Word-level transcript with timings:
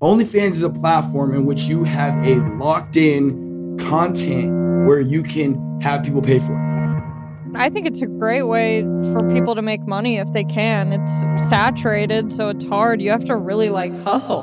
OnlyFans 0.00 0.52
is 0.52 0.62
a 0.62 0.70
platform 0.70 1.34
in 1.34 1.44
which 1.44 1.62
you 1.62 1.82
have 1.82 2.24
a 2.24 2.36
locked 2.54 2.96
in 2.96 3.76
content 3.80 4.86
where 4.86 5.00
you 5.00 5.24
can 5.24 5.80
have 5.80 6.04
people 6.04 6.22
pay 6.22 6.38
for 6.38 6.52
it. 6.52 7.56
I 7.56 7.68
think 7.68 7.84
it's 7.84 8.00
a 8.00 8.06
great 8.06 8.44
way 8.44 8.82
for 8.82 9.28
people 9.28 9.56
to 9.56 9.62
make 9.62 9.80
money 9.88 10.18
if 10.18 10.32
they 10.32 10.44
can. 10.44 10.92
It's 10.92 11.10
saturated, 11.48 12.30
so 12.30 12.48
it's 12.48 12.64
hard. 12.64 13.02
You 13.02 13.10
have 13.10 13.24
to 13.24 13.34
really 13.34 13.70
like 13.70 13.92
hustle. 14.04 14.42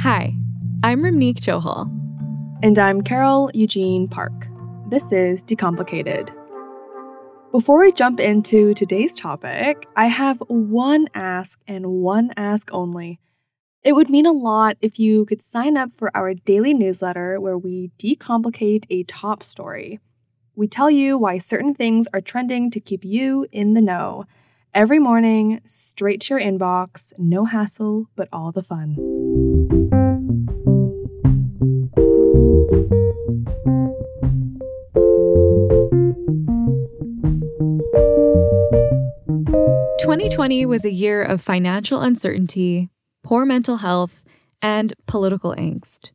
Hi, 0.00 0.34
I'm 0.82 1.00
Ramneek 1.00 1.36
Johal. 1.36 1.90
And 2.62 2.78
I'm 2.78 3.00
Carol 3.00 3.50
Eugene 3.54 4.08
Park. 4.08 4.46
This 4.90 5.10
is 5.10 5.42
Decomplicated. 5.42 6.36
Before 7.52 7.80
we 7.80 7.92
jump 7.92 8.18
into 8.18 8.72
today's 8.72 9.14
topic, 9.14 9.86
I 9.94 10.06
have 10.06 10.42
one 10.48 11.08
ask 11.14 11.60
and 11.68 11.84
one 11.86 12.30
ask 12.34 12.72
only. 12.72 13.20
It 13.84 13.92
would 13.92 14.08
mean 14.08 14.24
a 14.24 14.32
lot 14.32 14.78
if 14.80 14.98
you 14.98 15.26
could 15.26 15.42
sign 15.42 15.76
up 15.76 15.90
for 15.94 16.10
our 16.16 16.32
daily 16.32 16.72
newsletter 16.72 17.38
where 17.38 17.58
we 17.58 17.90
decomplicate 17.98 18.86
a 18.88 19.02
top 19.02 19.42
story. 19.42 20.00
We 20.56 20.66
tell 20.66 20.90
you 20.90 21.18
why 21.18 21.36
certain 21.36 21.74
things 21.74 22.08
are 22.14 22.22
trending 22.22 22.70
to 22.70 22.80
keep 22.80 23.04
you 23.04 23.46
in 23.52 23.74
the 23.74 23.82
know. 23.82 24.24
Every 24.72 24.98
morning, 24.98 25.60
straight 25.66 26.22
to 26.22 26.34
your 26.34 26.40
inbox, 26.40 27.12
no 27.18 27.44
hassle, 27.44 28.06
but 28.16 28.28
all 28.32 28.50
the 28.52 28.62
fun. 28.62 30.21
2020 40.22 40.66
was 40.66 40.84
a 40.84 40.92
year 40.92 41.20
of 41.20 41.42
financial 41.42 42.00
uncertainty, 42.00 42.88
poor 43.24 43.44
mental 43.44 43.78
health, 43.78 44.22
and 44.62 44.94
political 45.08 45.52
angst. 45.56 46.12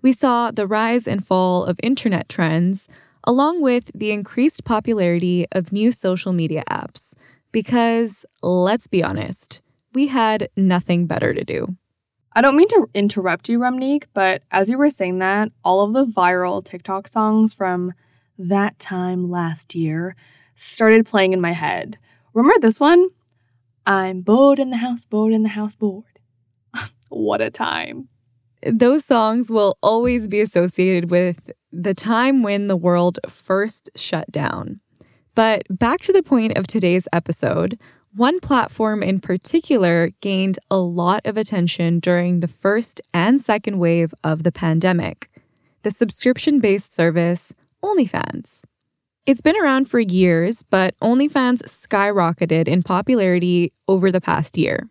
We 0.00 0.14
saw 0.14 0.50
the 0.50 0.66
rise 0.66 1.06
and 1.06 1.22
fall 1.22 1.66
of 1.66 1.78
internet 1.82 2.30
trends, 2.30 2.88
along 3.24 3.60
with 3.60 3.90
the 3.94 4.10
increased 4.10 4.64
popularity 4.64 5.44
of 5.52 5.70
new 5.70 5.92
social 5.92 6.32
media 6.32 6.64
apps, 6.70 7.12
because, 7.52 8.24
let's 8.42 8.86
be 8.86 9.04
honest, 9.04 9.60
we 9.92 10.06
had 10.06 10.48
nothing 10.56 11.06
better 11.06 11.34
to 11.34 11.44
do. 11.44 11.76
I 12.34 12.40
don't 12.40 12.56
mean 12.56 12.68
to 12.68 12.88
interrupt 12.94 13.50
you, 13.50 13.58
Ramneek, 13.58 14.04
but 14.14 14.44
as 14.50 14.70
you 14.70 14.78
were 14.78 14.88
saying 14.88 15.18
that, 15.18 15.52
all 15.62 15.82
of 15.82 15.92
the 15.92 16.06
viral 16.06 16.64
TikTok 16.64 17.06
songs 17.06 17.52
from 17.52 17.92
that 18.38 18.78
time 18.78 19.30
last 19.30 19.74
year 19.74 20.16
started 20.56 21.04
playing 21.04 21.34
in 21.34 21.40
my 21.42 21.52
head. 21.52 21.98
Remember 22.32 22.58
this 22.58 22.80
one? 22.80 23.10
I'm 23.86 24.22
bored 24.22 24.58
in 24.58 24.70
the 24.70 24.76
house, 24.76 25.06
bored 25.06 25.32
in 25.32 25.42
the 25.42 25.50
house, 25.50 25.74
bored. 25.74 26.04
what 27.08 27.40
a 27.40 27.50
time. 27.50 28.08
Those 28.64 29.04
songs 29.04 29.50
will 29.50 29.76
always 29.82 30.28
be 30.28 30.40
associated 30.40 31.10
with 31.10 31.50
the 31.72 31.94
time 31.94 32.42
when 32.42 32.68
the 32.68 32.76
world 32.76 33.18
first 33.28 33.90
shut 33.96 34.30
down. 34.30 34.80
But 35.34 35.62
back 35.70 36.00
to 36.02 36.12
the 36.12 36.22
point 36.22 36.56
of 36.56 36.66
today's 36.66 37.08
episode, 37.12 37.78
one 38.14 38.40
platform 38.40 39.02
in 39.02 39.20
particular 39.20 40.10
gained 40.20 40.58
a 40.70 40.76
lot 40.76 41.22
of 41.24 41.36
attention 41.36 41.98
during 41.98 42.40
the 42.40 42.48
first 42.48 43.00
and 43.14 43.40
second 43.40 43.78
wave 43.78 44.14
of 44.22 44.42
the 44.42 44.52
pandemic 44.52 45.28
the 45.82 45.90
subscription 45.90 46.60
based 46.60 46.94
service 46.94 47.52
OnlyFans. 47.82 48.62
It's 49.24 49.40
been 49.40 49.56
around 49.56 49.88
for 49.88 50.00
years, 50.00 50.64
but 50.64 50.98
OnlyFans 51.00 51.62
skyrocketed 51.62 52.66
in 52.66 52.82
popularity 52.82 53.72
over 53.86 54.10
the 54.10 54.20
past 54.20 54.58
year. 54.58 54.88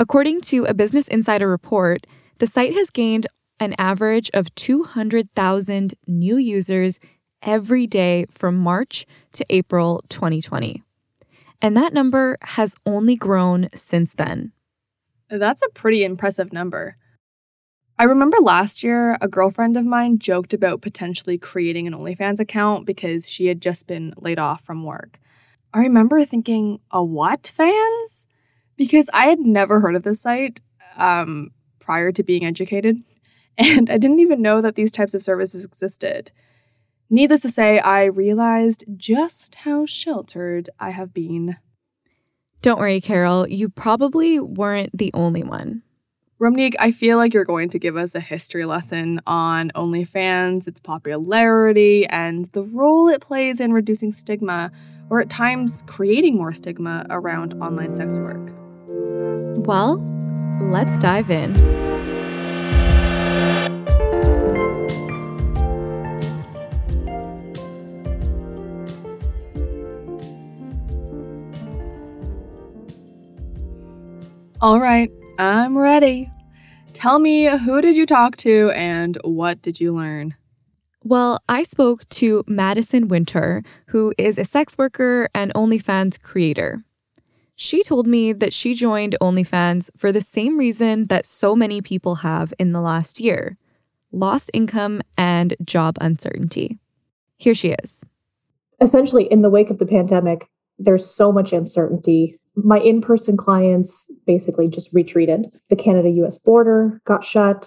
According 0.00 0.40
to 0.42 0.64
a 0.64 0.72
Business 0.72 1.06
Insider 1.08 1.46
report, 1.46 2.06
the 2.38 2.46
site 2.46 2.72
has 2.72 2.88
gained 2.88 3.26
an 3.60 3.74
average 3.76 4.30
of 4.32 4.54
200,000 4.54 5.94
new 6.06 6.38
users 6.38 6.98
every 7.42 7.86
day 7.86 8.24
from 8.30 8.56
March 8.56 9.04
to 9.32 9.44
April 9.50 10.02
2020. 10.08 10.82
And 11.60 11.76
that 11.76 11.92
number 11.92 12.38
has 12.40 12.76
only 12.86 13.14
grown 13.14 13.68
since 13.74 14.14
then. 14.14 14.52
That's 15.28 15.60
a 15.60 15.68
pretty 15.68 16.02
impressive 16.02 16.50
number. 16.50 16.96
I 18.00 18.04
remember 18.04 18.36
last 18.38 18.84
year, 18.84 19.18
a 19.20 19.26
girlfriend 19.26 19.76
of 19.76 19.84
mine 19.84 20.20
joked 20.20 20.54
about 20.54 20.82
potentially 20.82 21.36
creating 21.36 21.88
an 21.88 21.94
OnlyFans 21.94 22.38
account 22.38 22.86
because 22.86 23.28
she 23.28 23.46
had 23.46 23.60
just 23.60 23.88
been 23.88 24.14
laid 24.16 24.38
off 24.38 24.62
from 24.62 24.84
work. 24.84 25.18
I 25.74 25.80
remember 25.80 26.24
thinking, 26.24 26.78
a 26.92 27.02
what 27.02 27.52
fans? 27.52 28.28
Because 28.76 29.10
I 29.12 29.26
had 29.26 29.40
never 29.40 29.80
heard 29.80 29.96
of 29.96 30.04
this 30.04 30.20
site 30.20 30.60
um, 30.96 31.50
prior 31.80 32.12
to 32.12 32.22
being 32.22 32.44
educated, 32.44 33.02
and 33.58 33.90
I 33.90 33.98
didn't 33.98 34.20
even 34.20 34.40
know 34.40 34.60
that 34.60 34.76
these 34.76 34.92
types 34.92 35.14
of 35.14 35.22
services 35.22 35.64
existed. 35.64 36.30
Needless 37.10 37.42
to 37.42 37.48
say, 37.48 37.80
I 37.80 38.04
realized 38.04 38.84
just 38.96 39.56
how 39.56 39.86
sheltered 39.86 40.70
I 40.78 40.90
have 40.90 41.12
been. 41.12 41.56
Don't 42.62 42.78
worry, 42.78 43.00
Carol, 43.00 43.48
you 43.48 43.68
probably 43.68 44.38
weren't 44.38 44.96
the 44.96 45.10
only 45.14 45.42
one. 45.42 45.82
Ramneek, 46.40 46.74
I 46.78 46.92
feel 46.92 47.16
like 47.16 47.34
you're 47.34 47.44
going 47.44 47.68
to 47.70 47.80
give 47.80 47.96
us 47.96 48.14
a 48.14 48.20
history 48.20 48.64
lesson 48.64 49.20
on 49.26 49.72
OnlyFans, 49.74 50.68
its 50.68 50.78
popularity, 50.78 52.06
and 52.06 52.44
the 52.52 52.62
role 52.62 53.08
it 53.08 53.20
plays 53.20 53.58
in 53.58 53.72
reducing 53.72 54.12
stigma, 54.12 54.70
or 55.10 55.20
at 55.20 55.30
times 55.30 55.82
creating 55.88 56.36
more 56.36 56.52
stigma 56.52 57.04
around 57.10 57.54
online 57.54 57.96
sex 57.96 58.20
work. 58.20 58.52
Well, 59.66 59.96
let's 60.60 61.00
dive 61.00 61.28
in. 61.28 61.56
All 74.60 74.78
right, 74.78 75.10
I'm 75.38 75.78
ready. 75.78 76.32
Tell 76.94 77.20
me, 77.20 77.44
who 77.46 77.80
did 77.80 77.94
you 77.94 78.06
talk 78.06 78.36
to 78.38 78.72
and 78.72 79.16
what 79.22 79.62
did 79.62 79.80
you 79.80 79.94
learn? 79.94 80.34
Well, 81.04 81.38
I 81.48 81.62
spoke 81.62 82.08
to 82.08 82.42
Madison 82.48 83.06
Winter, 83.06 83.62
who 83.86 84.12
is 84.18 84.36
a 84.36 84.44
sex 84.44 84.76
worker 84.76 85.28
and 85.36 85.54
OnlyFans 85.54 86.20
creator. 86.20 86.82
She 87.54 87.84
told 87.84 88.08
me 88.08 88.32
that 88.32 88.52
she 88.52 88.74
joined 88.74 89.14
OnlyFans 89.20 89.90
for 89.96 90.10
the 90.10 90.20
same 90.20 90.58
reason 90.58 91.06
that 91.06 91.24
so 91.24 91.54
many 91.54 91.80
people 91.82 92.16
have 92.16 92.52
in 92.58 92.72
the 92.72 92.80
last 92.80 93.20
year 93.20 93.56
lost 94.10 94.50
income 94.52 95.02
and 95.16 95.54
job 95.62 95.98
uncertainty. 96.00 96.78
Here 97.36 97.54
she 97.54 97.76
is. 97.84 98.02
Essentially, 98.80 99.26
in 99.26 99.42
the 99.42 99.50
wake 99.50 99.70
of 99.70 99.78
the 99.78 99.86
pandemic, 99.86 100.50
there's 100.80 101.08
so 101.08 101.30
much 101.30 101.52
uncertainty 101.52 102.40
my 102.64 102.78
in 102.78 103.00
person 103.00 103.36
clients 103.36 104.10
basically 104.26 104.68
just 104.68 104.92
retreated. 104.92 105.46
The 105.68 105.76
Canada 105.76 106.08
US 106.22 106.38
border 106.38 107.00
got 107.04 107.24
shut. 107.24 107.66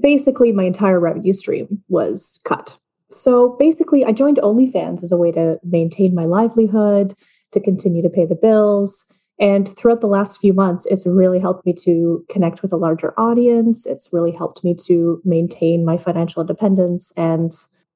Basically, 0.00 0.52
my 0.52 0.64
entire 0.64 1.00
revenue 1.00 1.32
stream 1.32 1.82
was 1.88 2.40
cut. 2.44 2.78
So 3.10 3.56
basically, 3.58 4.04
I 4.04 4.12
joined 4.12 4.38
OnlyFans 4.38 5.02
as 5.02 5.12
a 5.12 5.16
way 5.16 5.32
to 5.32 5.58
maintain 5.64 6.14
my 6.14 6.26
livelihood, 6.26 7.14
to 7.52 7.60
continue 7.60 8.02
to 8.02 8.10
pay 8.10 8.26
the 8.26 8.34
bills. 8.34 9.10
And 9.40 9.68
throughout 9.76 10.00
the 10.00 10.08
last 10.08 10.40
few 10.40 10.52
months, 10.52 10.84
it's 10.86 11.06
really 11.06 11.38
helped 11.38 11.64
me 11.64 11.72
to 11.84 12.24
connect 12.28 12.60
with 12.60 12.72
a 12.72 12.76
larger 12.76 13.14
audience. 13.18 13.86
It's 13.86 14.10
really 14.12 14.32
helped 14.32 14.64
me 14.64 14.74
to 14.86 15.22
maintain 15.24 15.84
my 15.84 15.96
financial 15.96 16.42
independence. 16.42 17.12
And 17.16 17.52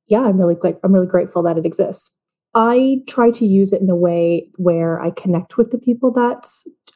yeah, 0.07 0.23
I'm 0.23 0.39
really 0.39 0.57
I'm 0.83 0.93
really 0.93 1.07
grateful 1.07 1.43
that 1.43 1.59
it 1.59 1.67
exists. 1.67 2.17
I 2.55 2.99
try 3.09 3.31
to 3.31 3.47
use 3.47 3.73
it 3.73 3.81
in 3.81 3.89
a 3.89 3.97
way 3.97 4.49
where 4.57 5.01
I 5.01 5.11
connect 5.11 5.57
with 5.57 5.71
the 5.71 5.79
people 5.79 6.11
that 6.13 6.47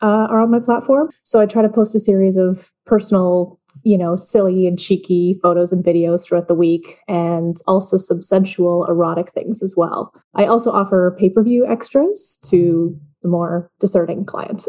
uh, 0.03 0.27
are 0.31 0.41
on 0.41 0.51
my 0.51 0.61
platform. 0.61 1.11
So 1.23 1.41
I 1.41 1.47
try 1.47 1.63
to 1.63 1.69
post 1.69 1.95
a 1.95 1.99
series 1.99 2.37
of 2.37 2.71
personal, 2.85 3.59
you 3.83 3.97
know, 3.97 4.17
silly 4.17 4.67
and 4.67 4.79
cheeky 4.79 5.39
photos 5.43 5.73
and 5.73 5.85
videos 5.85 6.27
throughout 6.27 6.49
the 6.49 6.55
week, 6.55 6.99
and 7.09 7.57
also 7.67 7.97
some 7.97 8.21
sensual, 8.21 8.85
erotic 8.87 9.33
things 9.33 9.63
as 9.63 9.75
well. 9.77 10.13
I 10.35 10.47
also 10.47 10.71
offer 10.71 11.17
pay 11.19 11.31
per 11.31 11.43
view 11.43 11.67
extras 11.67 12.39
to 12.51 12.99
the 13.23 13.29
more 13.29 13.71
discerning 13.81 14.25
clients. 14.25 14.69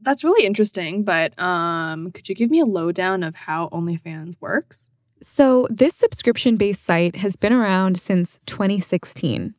That's 0.00 0.24
really 0.24 0.44
interesting, 0.46 1.04
but 1.04 1.38
um, 1.38 2.10
could 2.10 2.28
you 2.28 2.34
give 2.34 2.50
me 2.50 2.58
a 2.58 2.66
lowdown 2.66 3.22
of 3.22 3.36
how 3.36 3.68
OnlyFans 3.68 4.34
works? 4.40 4.90
So, 5.20 5.68
this 5.70 5.94
subscription 5.94 6.56
based 6.56 6.82
site 6.82 7.14
has 7.14 7.36
been 7.36 7.52
around 7.52 7.98
since 7.98 8.40
2016. 8.46 9.54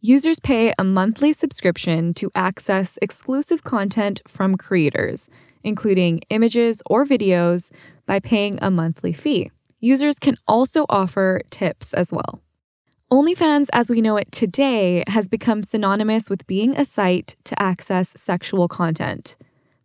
Users 0.00 0.38
pay 0.38 0.72
a 0.78 0.84
monthly 0.84 1.32
subscription 1.32 2.14
to 2.14 2.30
access 2.36 3.00
exclusive 3.02 3.64
content 3.64 4.20
from 4.28 4.54
creators, 4.54 5.28
including 5.64 6.20
images 6.30 6.80
or 6.86 7.04
videos, 7.04 7.72
by 8.06 8.20
paying 8.20 8.60
a 8.62 8.70
monthly 8.70 9.12
fee. 9.12 9.50
Users 9.80 10.20
can 10.20 10.36
also 10.46 10.86
offer 10.88 11.40
tips 11.50 11.92
as 11.94 12.12
well. 12.12 12.40
OnlyFans, 13.10 13.66
as 13.72 13.90
we 13.90 14.00
know 14.00 14.16
it 14.16 14.30
today, 14.30 15.02
has 15.08 15.28
become 15.28 15.64
synonymous 15.64 16.30
with 16.30 16.46
being 16.46 16.76
a 16.76 16.84
site 16.84 17.34
to 17.42 17.60
access 17.60 18.10
sexual 18.16 18.68
content. 18.68 19.36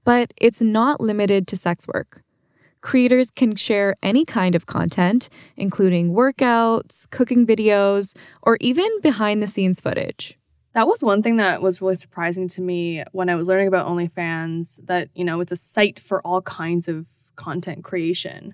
But 0.03 0.31
it's 0.37 0.61
not 0.61 1.01
limited 1.01 1.47
to 1.47 1.57
sex 1.57 1.87
work. 1.87 2.22
Creators 2.83 3.31
can 3.31 3.55
share 3.55 3.95
any 4.03 4.25
kind 4.25 4.55
of 4.55 4.65
content, 4.65 5.29
including 5.55 6.11
workouts, 6.11 7.09
cooking 7.11 7.47
videos, 7.47 8.13
or 8.41 8.57
even 8.59 8.89
behind 9.01 9.41
the 9.41 9.47
scenes 9.47 9.79
footage. 9.79 10.37
That 10.73 10.85
was 10.85 11.01
one 11.01 11.23
thing 11.23 11.37
that 11.37 11.61
was 11.61 11.81
really 11.81 11.95
surprising 11.95 12.49
to 12.49 12.61
me 12.61 13.01
when 13.13 13.29
I 13.29 13.35
was 13.35 13.47
learning 13.47 13.69
about 13.69 13.87
OnlyFans 13.87 14.85
that, 14.85 15.07
you 15.15 15.23
know, 15.23 15.39
it's 15.39 15.53
a 15.53 15.55
site 15.55 15.97
for 15.97 16.21
all 16.27 16.41
kinds 16.41 16.89
of 16.89 17.07
content 17.37 17.85
creation. 17.85 18.53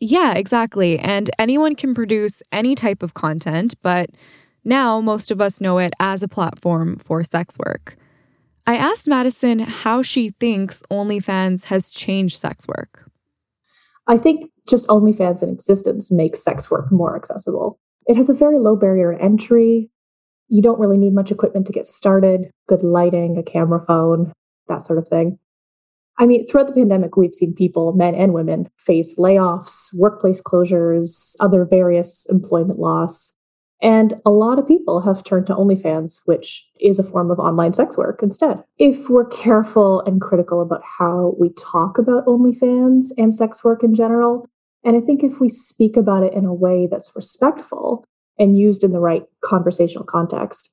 Yeah, 0.00 0.32
exactly. 0.34 0.98
And 0.98 1.30
anyone 1.38 1.76
can 1.76 1.94
produce 1.94 2.42
any 2.50 2.74
type 2.74 3.00
of 3.00 3.14
content, 3.14 3.74
but 3.80 4.10
now 4.64 5.00
most 5.00 5.30
of 5.30 5.40
us 5.40 5.60
know 5.60 5.78
it 5.78 5.92
as 6.00 6.24
a 6.24 6.28
platform 6.28 6.96
for 6.96 7.22
sex 7.22 7.56
work. 7.64 7.96
I 8.66 8.74
asked 8.74 9.06
Madison 9.06 9.60
how 9.60 10.02
she 10.02 10.30
thinks 10.30 10.82
OnlyFans 10.90 11.66
has 11.66 11.92
changed 11.92 12.38
sex 12.38 12.66
work. 12.66 13.05
I 14.08 14.18
think 14.18 14.50
just 14.68 14.88
OnlyFans 14.88 15.42
in 15.42 15.48
existence 15.48 16.12
makes 16.12 16.42
sex 16.42 16.70
work 16.70 16.90
more 16.92 17.16
accessible. 17.16 17.78
It 18.06 18.16
has 18.16 18.30
a 18.30 18.34
very 18.34 18.58
low 18.58 18.76
barrier 18.76 19.12
to 19.12 19.22
entry. 19.22 19.90
You 20.48 20.62
don't 20.62 20.78
really 20.78 20.98
need 20.98 21.12
much 21.12 21.32
equipment 21.32 21.66
to 21.66 21.72
get 21.72 21.86
started, 21.86 22.50
good 22.68 22.84
lighting, 22.84 23.36
a 23.36 23.42
camera 23.42 23.80
phone, 23.80 24.32
that 24.68 24.82
sort 24.82 24.98
of 24.98 25.08
thing. 25.08 25.38
I 26.18 26.24
mean, 26.24 26.46
throughout 26.46 26.68
the 26.68 26.72
pandemic, 26.72 27.16
we've 27.16 27.34
seen 27.34 27.54
people, 27.54 27.92
men 27.92 28.14
and 28.14 28.32
women, 28.32 28.68
face 28.78 29.18
layoffs, 29.18 29.88
workplace 29.94 30.40
closures, 30.40 31.34
other 31.40 31.66
various 31.66 32.26
employment 32.30 32.78
loss. 32.78 33.35
And 33.82 34.14
a 34.24 34.30
lot 34.30 34.58
of 34.58 34.66
people 34.66 35.00
have 35.02 35.22
turned 35.22 35.46
to 35.48 35.54
OnlyFans, 35.54 36.22
which 36.24 36.66
is 36.80 36.98
a 36.98 37.04
form 37.04 37.30
of 37.30 37.38
online 37.38 37.74
sex 37.74 37.98
work 37.98 38.22
instead. 38.22 38.62
If 38.78 39.10
we're 39.10 39.26
careful 39.26 40.00
and 40.02 40.20
critical 40.20 40.62
about 40.62 40.82
how 40.82 41.34
we 41.38 41.50
talk 41.50 41.98
about 41.98 42.26
OnlyFans 42.26 43.08
and 43.18 43.34
sex 43.34 43.62
work 43.62 43.82
in 43.82 43.94
general, 43.94 44.48
and 44.82 44.96
I 44.96 45.00
think 45.00 45.22
if 45.22 45.40
we 45.40 45.48
speak 45.48 45.96
about 45.96 46.22
it 46.22 46.32
in 46.32 46.44
a 46.44 46.54
way 46.54 46.88
that's 46.90 47.12
respectful 47.14 48.04
and 48.38 48.58
used 48.58 48.82
in 48.82 48.92
the 48.92 49.00
right 49.00 49.24
conversational 49.42 50.04
context, 50.04 50.72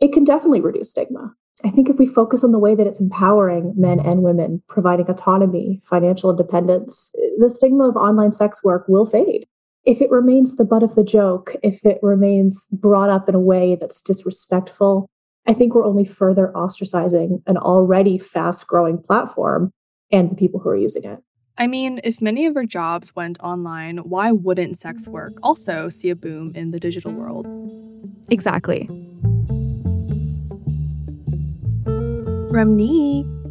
it 0.00 0.12
can 0.12 0.24
definitely 0.24 0.60
reduce 0.60 0.90
stigma. 0.90 1.32
I 1.64 1.70
think 1.70 1.88
if 1.88 1.98
we 1.98 2.06
focus 2.06 2.44
on 2.44 2.52
the 2.52 2.58
way 2.58 2.74
that 2.74 2.86
it's 2.86 3.00
empowering 3.00 3.72
men 3.76 4.00
and 4.00 4.22
women, 4.22 4.62
providing 4.68 5.08
autonomy, 5.08 5.80
financial 5.84 6.30
independence, 6.30 7.12
the 7.38 7.48
stigma 7.48 7.88
of 7.88 7.96
online 7.96 8.32
sex 8.32 8.62
work 8.62 8.84
will 8.88 9.06
fade. 9.06 9.46
If 9.86 10.00
it 10.00 10.10
remains 10.10 10.56
the 10.56 10.64
butt 10.64 10.82
of 10.82 10.94
the 10.94 11.04
joke, 11.04 11.54
if 11.62 11.84
it 11.84 11.98
remains 12.00 12.66
brought 12.72 13.10
up 13.10 13.28
in 13.28 13.34
a 13.34 13.40
way 13.40 13.76
that's 13.78 14.00
disrespectful, 14.00 15.06
I 15.46 15.52
think 15.52 15.74
we're 15.74 15.84
only 15.84 16.06
further 16.06 16.50
ostracizing 16.54 17.42
an 17.46 17.58
already 17.58 18.16
fast 18.16 18.66
growing 18.66 18.96
platform 18.96 19.72
and 20.10 20.30
the 20.30 20.36
people 20.36 20.58
who 20.60 20.70
are 20.70 20.76
using 20.76 21.04
it. 21.04 21.18
I 21.58 21.66
mean, 21.66 22.00
if 22.02 22.22
many 22.22 22.46
of 22.46 22.56
our 22.56 22.64
jobs 22.64 23.14
went 23.14 23.38
online, 23.40 23.98
why 23.98 24.32
wouldn't 24.32 24.78
sex 24.78 25.06
work 25.06 25.34
also 25.42 25.90
see 25.90 26.08
a 26.08 26.16
boom 26.16 26.52
in 26.54 26.70
the 26.70 26.80
digital 26.80 27.12
world? 27.12 27.46
Exactly. 28.30 28.88
Ramneek. 32.50 33.43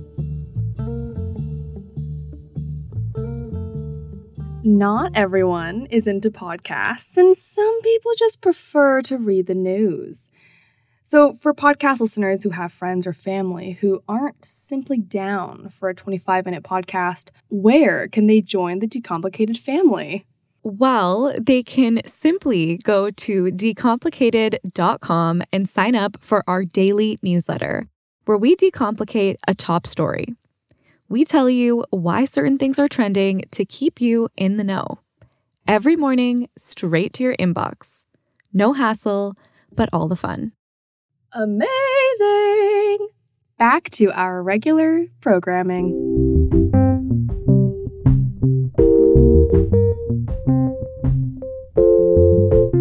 Not 4.66 5.12
everyone 5.14 5.88
is 5.88 6.08
into 6.08 6.32
podcasts, 6.32 7.18
and 7.18 7.36
some 7.36 7.82
people 7.82 8.14
just 8.18 8.40
prefer 8.40 9.02
to 9.02 9.18
read 9.18 9.48
the 9.48 9.54
news. 9.54 10.30
So, 11.02 11.34
for 11.34 11.54
podcast 11.54 12.00
listeners 12.00 12.44
who 12.44 12.52
have 12.52 12.72
friends 12.72 13.06
or 13.06 13.12
family 13.12 13.74
who 13.82 14.02
aren't 14.08 14.46
simply 14.46 15.00
down 15.00 15.68
for 15.70 15.90
a 15.90 15.94
25 15.94 16.46
minute 16.46 16.64
podcast, 16.64 17.30
where 17.50 18.08
can 18.08 18.28
they 18.28 18.40
join 18.40 18.80
the 18.80 18.88
Decomplicated 18.88 19.58
family? 19.58 20.26
Well, 20.64 21.34
they 21.38 21.62
can 21.62 22.00
simply 22.06 22.78
go 22.86 23.12
to 23.12 23.46
decomplicated.com 23.48 25.44
and 25.52 25.68
sign 25.68 25.96
up 25.96 26.16
for 26.22 26.42
our 26.48 26.64
daily 26.64 27.20
newsletter 27.22 27.90
where 28.24 28.38
we 28.38 28.56
decomplicate 28.56 29.36
a 29.46 29.54
top 29.54 29.86
story. 29.86 30.28
We 31.14 31.26
tell 31.26 31.48
you 31.48 31.86
why 31.92 32.26
certain 32.26 32.58
things 32.58 32.80
are 32.80 32.88
trending 32.88 33.44
to 33.52 33.66
keep 33.66 34.02
you 34.02 34.30
in 34.36 34.58
the 34.58 34.64
know. 34.64 34.98
Every 35.68 35.96
morning, 35.96 36.50
straight 36.58 37.14
to 37.14 37.24
your 37.24 37.36
inbox. 37.36 38.06
No 38.52 38.74
hassle, 38.74 39.36
but 39.72 39.90
all 39.94 40.08
the 40.08 40.16
fun. 40.16 40.54
Amazing! 41.32 43.10
Back 43.60 43.92
to 43.92 44.12
our 44.12 44.42
regular 44.42 45.06
programming. 45.22 45.94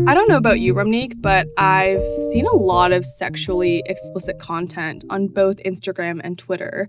I 0.08 0.14
don't 0.14 0.30
know 0.30 0.38
about 0.38 0.58
you, 0.58 0.72
Ramneek, 0.72 1.20
but 1.20 1.48
I've 1.58 2.02
seen 2.30 2.46
a 2.46 2.56
lot 2.56 2.92
of 2.92 3.04
sexually 3.04 3.82
explicit 3.84 4.38
content 4.38 5.04
on 5.10 5.28
both 5.28 5.58
Instagram 5.58 6.22
and 6.24 6.38
Twitter. 6.38 6.88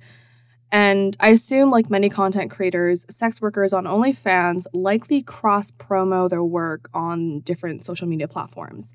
And 0.72 1.16
I 1.20 1.30
assume, 1.30 1.70
like 1.70 1.90
many 1.90 2.10
content 2.10 2.50
creators, 2.50 3.06
sex 3.10 3.42
workers 3.42 3.74
on 3.74 3.86
OnlyFans 3.86 4.66
likely 4.74 5.22
cross 5.22 5.70
promo 5.70 6.28
their 6.30 6.44
work 6.44 6.90
on 6.94 7.42
different 7.42 7.86
social 7.86 8.08
media 8.08 8.28
platforms. 8.28 8.94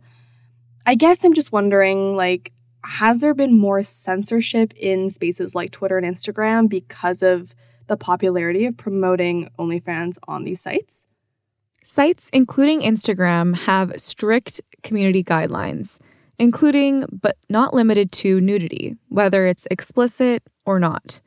I 0.85 0.95
guess 0.95 1.23
I'm 1.25 1.35
just 1.35 1.53
wondering, 1.53 2.17
like, 2.17 2.53
has 2.85 3.21
there 3.21 3.35
been 3.35 3.57
more 3.57 3.83
censorship 3.83 4.73
in 4.75 5.11
spaces 5.11 5.55
like 5.55 5.71
Twitter 5.71 5.99
and 5.99 6.07
Instagram 6.07 6.69
because 6.69 7.23
of 7.23 7.55
the 7.87 7.97
popularity 7.97 8.65
of 8.67 8.77
promoting 8.77 9.49
OnlyFans 9.59 10.17
on 10.27 10.45
these 10.45 10.61
sites? 10.61 11.05
Sites, 11.83 12.29
including 12.33 12.81
Instagram, 12.81 13.57
have 13.57 13.99
strict 14.01 14.61
community 14.83 15.23
guidelines, 15.23 16.01
including 16.39 17.05
but 17.11 17.37
not 17.49 17.73
limited 17.73 18.11
to 18.13 18.41
nudity, 18.41 18.97
whether 19.09 19.47
it's 19.47 19.67
explicit 19.71 20.43
or 20.65 20.79
not. 20.79 21.21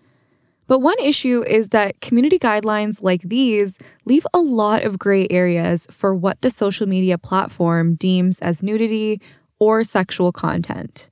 But 0.71 0.79
one 0.79 1.00
issue 1.00 1.44
is 1.44 1.68
that 1.75 2.00
community 2.00 2.39
guidelines 2.39 3.03
like 3.03 3.23
these 3.23 3.77
leave 4.06 4.25
a 4.33 4.39
lot 4.39 4.85
of 4.85 4.97
gray 4.97 5.27
areas 5.29 5.85
for 5.91 6.15
what 6.15 6.39
the 6.41 6.50
social 6.50 6.88
media 6.88 7.18
platform 7.18 7.95
deems 7.95 8.39
as 8.39 8.63
nudity 8.63 9.19
or 9.59 9.83
sexual 9.83 10.31
content. 10.31 11.09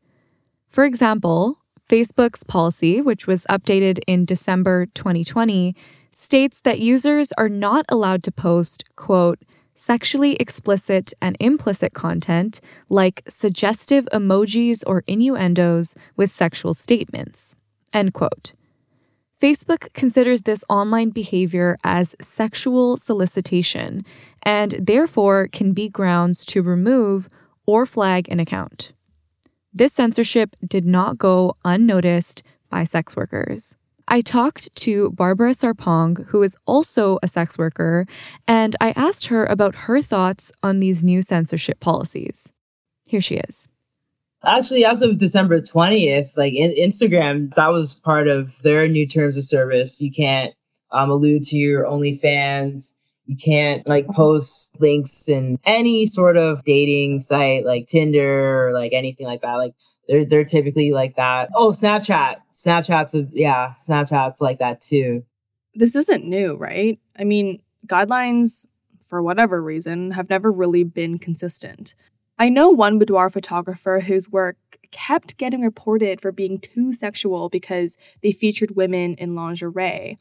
For 0.69 0.85
example, 0.85 1.57
Facebook's 1.89 2.41
policy, 2.45 3.01
which 3.01 3.27
was 3.27 3.45
updated 3.49 3.99
in 4.07 4.23
December 4.23 4.85
2020, 4.93 5.75
states 6.13 6.61
that 6.61 6.79
users 6.79 7.33
are 7.33 7.49
not 7.49 7.85
allowed 7.89 8.23
to 8.23 8.31
post, 8.31 8.85
quote, 8.95 9.39
sexually 9.73 10.37
explicit 10.37 11.11
and 11.21 11.35
implicit 11.41 11.93
content 11.93 12.61
like 12.89 13.23
suggestive 13.27 14.07
emojis 14.13 14.85
or 14.87 15.03
innuendos 15.05 15.95
with 16.15 16.31
sexual 16.31 16.73
statements, 16.73 17.57
end 17.91 18.13
quote. 18.13 18.53
Facebook 19.41 19.93
considers 19.93 20.41
this 20.41 20.65
online 20.69 21.11
behavior 21.11 21.77
as 21.83 22.15
sexual 22.19 22.97
solicitation 22.97 24.03
and 24.43 24.75
therefore 24.79 25.47
can 25.47 25.71
be 25.71 25.87
grounds 25.87 26.45
to 26.45 26.61
remove 26.61 27.29
or 27.65 27.85
flag 27.85 28.27
an 28.29 28.39
account. 28.39 28.91
This 29.73 29.93
censorship 29.93 30.57
did 30.67 30.85
not 30.85 31.17
go 31.17 31.55
unnoticed 31.63 32.43
by 32.69 32.83
sex 32.83 33.15
workers. 33.15 33.77
I 34.09 34.21
talked 34.21 34.75
to 34.77 35.11
Barbara 35.11 35.53
Sarpong, 35.53 36.25
who 36.27 36.41
is 36.43 36.57
also 36.65 37.19
a 37.21 37.27
sex 37.27 37.57
worker, 37.57 38.05
and 38.47 38.75
I 38.81 38.91
asked 38.95 39.27
her 39.27 39.45
about 39.45 39.75
her 39.75 40.01
thoughts 40.01 40.51
on 40.63 40.79
these 40.79 41.03
new 41.03 41.21
censorship 41.21 41.79
policies. 41.79 42.51
Here 43.07 43.21
she 43.21 43.35
is. 43.35 43.69
Actually, 44.45 44.85
as 44.85 45.01
of 45.01 45.17
December 45.17 45.59
20th, 45.59 46.37
like 46.37 46.53
in 46.53 46.71
Instagram, 46.71 47.53
that 47.55 47.71
was 47.71 47.93
part 47.93 48.27
of 48.27 48.61
their 48.61 48.87
new 48.87 49.05
terms 49.05 49.35
of 49.35 49.43
service. 49.43 50.01
You 50.01 50.11
can't 50.11 50.53
um, 50.91 51.09
allude 51.09 51.43
to 51.43 51.57
your 51.57 51.83
OnlyFans. 51.85 52.95
You 53.25 53.35
can't 53.35 53.87
like 53.87 54.07
post 54.07 54.79
links 54.79 55.27
in 55.27 55.59
any 55.65 56.05
sort 56.05 56.37
of 56.37 56.63
dating 56.63 57.19
site 57.19 57.65
like 57.65 57.85
Tinder 57.85 58.67
or 58.69 58.73
like 58.73 58.93
anything 58.93 59.27
like 59.27 59.41
that. 59.41 59.55
Like 59.55 59.75
they're 60.07 60.25
they're 60.25 60.45
typically 60.45 60.91
like 60.91 61.15
that. 61.17 61.49
Oh, 61.55 61.71
Snapchat. 61.71 62.37
Snapchat's 62.51 63.13
a, 63.13 63.27
yeah, 63.31 63.73
Snapchat's 63.87 64.41
like 64.41 64.59
that 64.59 64.81
too. 64.81 65.23
This 65.75 65.95
isn't 65.95 66.25
new, 66.25 66.55
right? 66.55 66.99
I 67.17 67.23
mean, 67.23 67.61
guidelines 67.85 68.65
for 69.07 69.21
whatever 69.21 69.61
reason 69.61 70.11
have 70.11 70.29
never 70.29 70.51
really 70.51 70.83
been 70.83 71.19
consistent. 71.19 71.93
I 72.41 72.47
know 72.47 72.69
one 72.69 72.97
boudoir 72.97 73.29
photographer 73.29 73.99
whose 73.99 74.29
work 74.29 74.55
kept 74.91 75.35
getting 75.37 75.61
reported 75.61 76.21
for 76.21 76.31
being 76.31 76.57
too 76.57 76.93
sexual 76.93 77.49
because 77.49 77.97
they 78.23 78.31
featured 78.31 78.77
women 78.77 79.15
in 79.15 79.35
lingerie. 79.35 80.17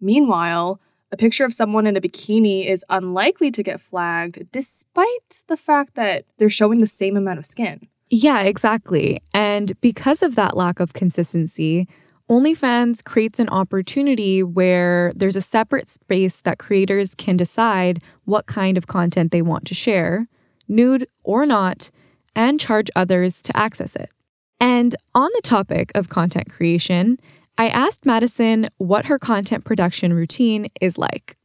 Meanwhile, 0.00 0.80
a 1.12 1.16
picture 1.18 1.44
of 1.44 1.52
someone 1.52 1.86
in 1.86 1.94
a 1.94 2.00
bikini 2.00 2.66
is 2.66 2.86
unlikely 2.88 3.50
to 3.50 3.62
get 3.62 3.82
flagged 3.82 4.50
despite 4.50 5.42
the 5.46 5.58
fact 5.58 5.94
that 5.94 6.24
they're 6.38 6.48
showing 6.48 6.78
the 6.78 6.86
same 6.86 7.18
amount 7.18 7.38
of 7.38 7.44
skin. 7.44 7.86
Yeah, 8.08 8.40
exactly. 8.40 9.20
And 9.34 9.78
because 9.82 10.22
of 10.22 10.36
that 10.36 10.56
lack 10.56 10.80
of 10.80 10.94
consistency, 10.94 11.86
OnlyFans 12.30 13.04
creates 13.04 13.38
an 13.38 13.50
opportunity 13.50 14.42
where 14.42 15.12
there's 15.14 15.36
a 15.36 15.42
separate 15.42 15.88
space 15.88 16.40
that 16.42 16.58
creators 16.58 17.14
can 17.14 17.36
decide 17.36 18.02
what 18.24 18.46
kind 18.46 18.78
of 18.78 18.86
content 18.86 19.32
they 19.32 19.42
want 19.42 19.66
to 19.66 19.74
share, 19.74 20.26
nude 20.72 21.06
or 21.22 21.46
not, 21.46 21.90
and 22.34 22.58
charge 22.58 22.90
others 22.96 23.42
to 23.42 23.56
access 23.56 23.94
it. 23.94 24.10
And 24.58 24.94
on 25.14 25.30
the 25.34 25.42
topic 25.42 25.92
of 25.94 26.08
content 26.08 26.50
creation, 26.50 27.18
I 27.58 27.68
asked 27.68 28.06
Madison 28.06 28.68
what 28.78 29.06
her 29.06 29.18
content 29.18 29.64
production 29.64 30.12
routine 30.12 30.68
is 30.80 30.96
like. 30.96 31.36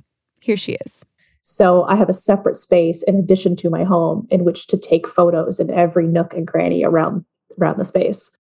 Here 0.42 0.58
she 0.58 0.78
is. 0.86 1.04
So 1.42 1.84
I 1.84 1.96
have 1.96 2.10
a 2.10 2.14
separate 2.14 2.56
space 2.56 3.04
in 3.04 3.16
addition 3.16 3.56
to 3.58 3.70
my 3.70 3.84
home 3.84 4.28
in 4.30 4.44
which 4.44 4.68
to 4.68 4.78
take 4.78 5.08
photos 5.08 5.60
in 5.60 5.70
every 5.70 6.08
nook 6.08 6.34
and 6.34 6.48
cranny 6.48 6.84
around 6.84 7.26
around 7.60 7.80
the 7.80 7.86
space. 7.86 8.36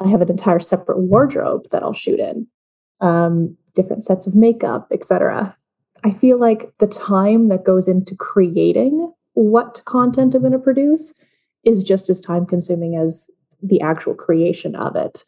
I 0.00 0.08
have 0.08 0.22
an 0.22 0.30
entire 0.30 0.60
separate 0.60 0.98
wardrobe 0.98 1.68
that 1.70 1.82
I'll 1.82 1.92
shoot 1.92 2.18
in, 2.18 2.46
um, 3.00 3.56
different 3.74 4.04
sets 4.04 4.26
of 4.26 4.34
makeup, 4.34 4.88
etc. 4.90 5.56
I 6.02 6.10
feel 6.10 6.38
like 6.38 6.72
the 6.78 6.86
time 6.86 7.48
that 7.48 7.64
goes 7.64 7.86
into 7.86 8.16
creating 8.16 9.12
what 9.40 9.82
content 9.86 10.34
I'm 10.34 10.42
going 10.42 10.52
to 10.52 10.58
produce 10.58 11.14
is 11.64 11.82
just 11.82 12.10
as 12.10 12.20
time 12.20 12.44
consuming 12.44 12.96
as 12.96 13.30
the 13.62 13.80
actual 13.80 14.14
creation 14.14 14.76
of 14.76 14.96
it. 14.96 15.24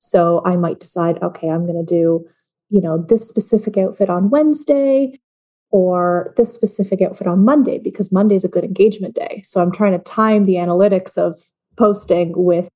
So 0.00 0.42
I 0.44 0.56
might 0.56 0.80
decide, 0.80 1.22
okay, 1.22 1.48
I'm 1.48 1.64
going 1.64 1.84
to 1.84 1.94
do, 1.94 2.26
you 2.70 2.80
know, 2.80 2.98
this 2.98 3.28
specific 3.28 3.76
outfit 3.76 4.10
on 4.10 4.30
Wednesday 4.30 5.20
or 5.70 6.34
this 6.36 6.52
specific 6.52 7.00
outfit 7.00 7.28
on 7.28 7.44
Monday 7.44 7.78
because 7.78 8.10
Monday 8.10 8.34
is 8.34 8.44
a 8.44 8.48
good 8.48 8.64
engagement 8.64 9.14
day. 9.14 9.42
So 9.44 9.62
I'm 9.62 9.72
trying 9.72 9.92
to 9.92 9.98
time 9.98 10.44
the 10.44 10.54
analytics 10.54 11.16
of 11.16 11.38
posting 11.78 12.32
with 12.36 12.68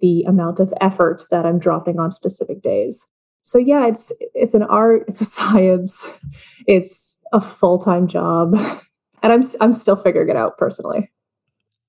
the 0.00 0.22
amount 0.22 0.60
of 0.60 0.72
effort 0.80 1.24
that 1.30 1.44
I'm 1.44 1.58
dropping 1.58 1.98
on 1.98 2.12
specific 2.12 2.62
days. 2.62 3.04
So 3.42 3.58
yeah, 3.58 3.86
it's 3.88 4.12
it's 4.32 4.54
an 4.54 4.62
art, 4.62 5.04
it's 5.08 5.20
a 5.20 5.24
science, 5.38 6.08
it's 6.66 7.20
a 7.32 7.40
full-time 7.40 8.06
job. 8.06 8.54
And 9.24 9.32
I'm 9.32 9.42
I'm 9.62 9.72
still 9.72 9.96
figuring 9.96 10.28
it 10.28 10.36
out 10.36 10.58
personally. 10.58 11.10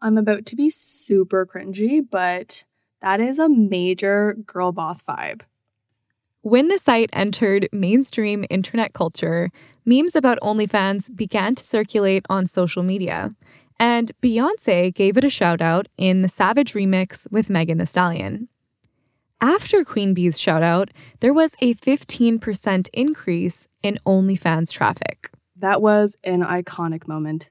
I'm 0.02 0.18
about 0.18 0.46
to 0.48 0.56
be 0.56 0.70
super 0.70 1.46
cringy, 1.46 2.02
but 2.10 2.64
that 3.02 3.20
is 3.20 3.40
a 3.40 3.50
major 3.50 4.36
girl 4.46 4.72
boss 4.72 5.04
vibe. 5.04 5.42
When 6.44 6.70
the 6.70 6.78
site 6.78 7.10
entered 7.12 7.68
mainstream 7.74 8.46
internet 8.50 8.94
culture, 8.94 9.52
memes 9.84 10.16
about 10.16 10.40
OnlyFans 10.40 11.14
began 11.14 11.56
to 11.56 11.64
circulate 11.66 12.26
on 12.30 12.46
social 12.46 12.84
media. 12.84 13.36
And 13.80 14.14
Beyonce 14.24 14.94
gave 14.94 15.18
it 15.18 15.26
a 15.26 15.30
shout 15.30 15.60
out 15.60 15.90
in 15.98 16.22
the 16.22 16.30
Savage 16.30 16.72
remix 16.72 17.30
with 17.32 17.50
Megan 17.50 17.80
Thee 17.80 17.86
Stallion. 17.86 18.48
After 19.42 19.84
Queen 19.84 20.14
Bee's 20.14 20.40
shout 20.40 20.64
out, 20.64 20.90
there 21.20 21.34
was 21.34 21.54
a 21.60 21.74
15% 21.74 22.88
increase 22.94 23.68
in 23.84 24.00
OnlyFans 24.06 24.72
traffic. 24.72 25.32
That 25.58 25.82
was 25.82 26.18
an 26.24 26.42
iconic 26.42 27.08
moment. 27.08 27.50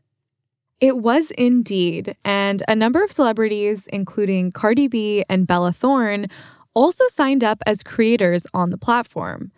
It 0.81 0.99
was 0.99 1.31
indeed, 1.33 2.17
and 2.25 2.63
a 2.69 2.75
number 2.75 3.03
of 3.03 3.11
celebrities, 3.11 3.87
including 3.87 4.53
Cardi 4.53 4.89
B 4.89 5.25
and 5.29 5.47
Bella 5.47 5.73
Thorne, 5.73 6.27
also 6.75 7.05
signed 7.09 7.45
up 7.45 7.63
as 7.65 7.83
creators 7.83 8.47
on 8.53 8.71
the 8.71 8.77
platform, 8.77 9.53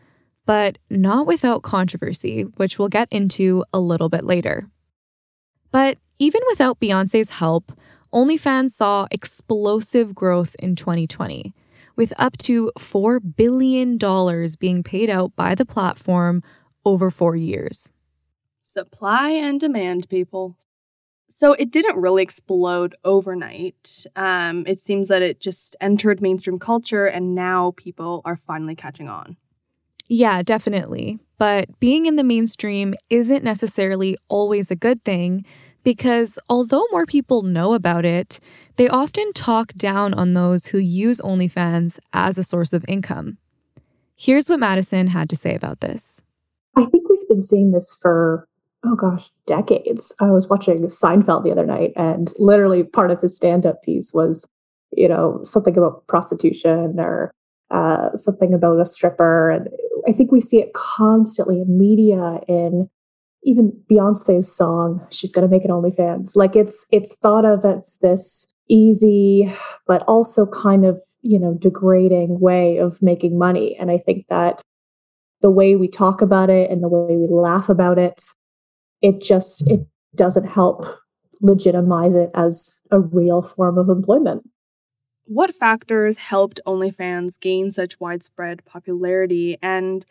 but 0.44 0.78
not 0.90 1.26
without 1.26 1.62
controversy, 1.62 2.42
which 2.42 2.78
we'll 2.78 2.88
get 2.88 3.08
into 3.10 3.64
a 3.72 3.80
little 3.80 4.08
bit 4.08 4.24
later. 4.24 4.68
But 5.72 5.98
even 6.18 6.40
without 6.48 6.78
Beyonce's 6.78 7.30
help, 7.30 7.72
OnlyFans 8.12 8.70
saw 8.70 9.06
explosive 9.10 10.14
growth 10.14 10.54
in 10.58 10.76
2020, 10.76 11.52
with 11.96 12.12
up 12.18 12.36
to 12.38 12.70
$4 12.78 13.20
billion 13.36 13.98
being 14.60 14.82
paid 14.82 15.10
out 15.10 15.34
by 15.34 15.54
the 15.54 15.66
platform 15.66 16.42
over 16.84 17.10
four 17.10 17.34
years. 17.34 17.92
Supply 18.76 19.30
and 19.30 19.58
demand, 19.58 20.08
people. 20.08 20.56
So 21.28 21.54
it 21.54 21.70
didn't 21.70 21.96
really 21.96 22.22
explode 22.22 22.94
overnight. 23.04 24.06
Um, 24.14 24.64
it 24.66 24.82
seems 24.82 25.08
that 25.08 25.22
it 25.22 25.40
just 25.40 25.74
entered 25.80 26.20
mainstream 26.20 26.58
culture 26.58 27.06
and 27.06 27.34
now 27.34 27.72
people 27.76 28.20
are 28.24 28.36
finally 28.36 28.74
catching 28.74 29.08
on. 29.08 29.36
Yeah, 30.08 30.42
definitely. 30.42 31.18
But 31.38 31.80
being 31.80 32.06
in 32.06 32.16
the 32.16 32.22
mainstream 32.22 32.94
isn't 33.10 33.42
necessarily 33.42 34.16
always 34.28 34.70
a 34.70 34.76
good 34.76 35.04
thing 35.04 35.44
because 35.82 36.38
although 36.48 36.84
more 36.90 37.06
people 37.06 37.42
know 37.42 37.74
about 37.74 38.04
it, 38.04 38.40
they 38.76 38.88
often 38.88 39.32
talk 39.32 39.72
down 39.72 40.12
on 40.14 40.34
those 40.34 40.66
who 40.66 40.78
use 40.78 41.20
OnlyFans 41.20 41.98
as 42.12 42.38
a 42.38 42.42
source 42.42 42.72
of 42.72 42.84
income. 42.88 43.38
Here's 44.16 44.48
what 44.48 44.60
Madison 44.60 45.08
had 45.08 45.28
to 45.30 45.36
say 45.36 45.54
about 45.54 45.80
this. 45.80 46.22
I 46.76 46.84
think 46.84 47.08
we've 47.08 47.28
been 47.28 47.40
seeing 47.40 47.72
this 47.72 47.96
for, 48.00 48.48
oh 48.86 48.94
gosh, 48.94 49.30
decades. 49.46 50.14
I 50.20 50.30
was 50.30 50.48
watching 50.48 50.86
Seinfeld 50.86 51.44
the 51.44 51.52
other 51.52 51.66
night, 51.66 51.92
and 51.96 52.32
literally 52.38 52.84
part 52.84 53.10
of 53.10 53.20
his 53.20 53.36
stand 53.36 53.66
up 53.66 53.82
piece 53.82 54.12
was, 54.14 54.48
you 54.92 55.08
know, 55.08 55.40
something 55.42 55.76
about 55.76 56.06
prostitution 56.06 56.96
or 56.98 57.32
uh, 57.70 58.16
something 58.16 58.54
about 58.54 58.80
a 58.80 58.86
stripper. 58.86 59.50
And 59.50 59.68
I 60.08 60.12
think 60.12 60.30
we 60.30 60.40
see 60.40 60.60
it 60.60 60.72
constantly 60.74 61.60
in 61.60 61.78
media, 61.78 62.40
in 62.48 62.88
even 63.42 63.72
Beyonce's 63.90 64.54
song, 64.54 65.06
she's 65.10 65.32
to 65.46 65.50
make 65.50 65.64
it 65.64 65.70
OnlyFans. 65.70 66.36
Like 66.36 66.56
it's 66.56 66.86
it's 66.90 67.16
thought 67.16 67.44
of 67.44 67.64
as 67.64 67.98
this 68.02 68.52
easy, 68.68 69.52
but 69.86 70.02
also 70.02 70.46
kind 70.46 70.84
of 70.84 71.00
you 71.22 71.38
know 71.38 71.54
degrading 71.54 72.40
way 72.40 72.78
of 72.78 73.00
making 73.02 73.38
money. 73.38 73.76
And 73.78 73.90
I 73.90 73.98
think 73.98 74.26
that 74.28 74.62
the 75.42 75.50
way 75.50 75.76
we 75.76 75.88
talk 75.88 76.22
about 76.22 76.50
it 76.50 76.70
and 76.70 76.82
the 76.82 76.88
way 76.88 77.16
we 77.16 77.26
laugh 77.28 77.68
about 77.68 77.98
it, 77.98 78.22
it 79.02 79.22
just 79.22 79.68
it 79.68 79.86
doesn't 80.14 80.46
help 80.46 80.86
legitimize 81.40 82.14
it 82.14 82.30
as 82.34 82.80
a 82.90 83.00
real 83.00 83.42
form 83.42 83.78
of 83.78 83.88
employment. 83.88 84.48
What 85.26 85.54
factors 85.54 86.16
helped 86.16 86.60
OnlyFans 86.66 87.38
gain 87.40 87.70
such 87.70 87.98
widespread 88.00 88.64
popularity 88.64 89.58
and 89.60 90.06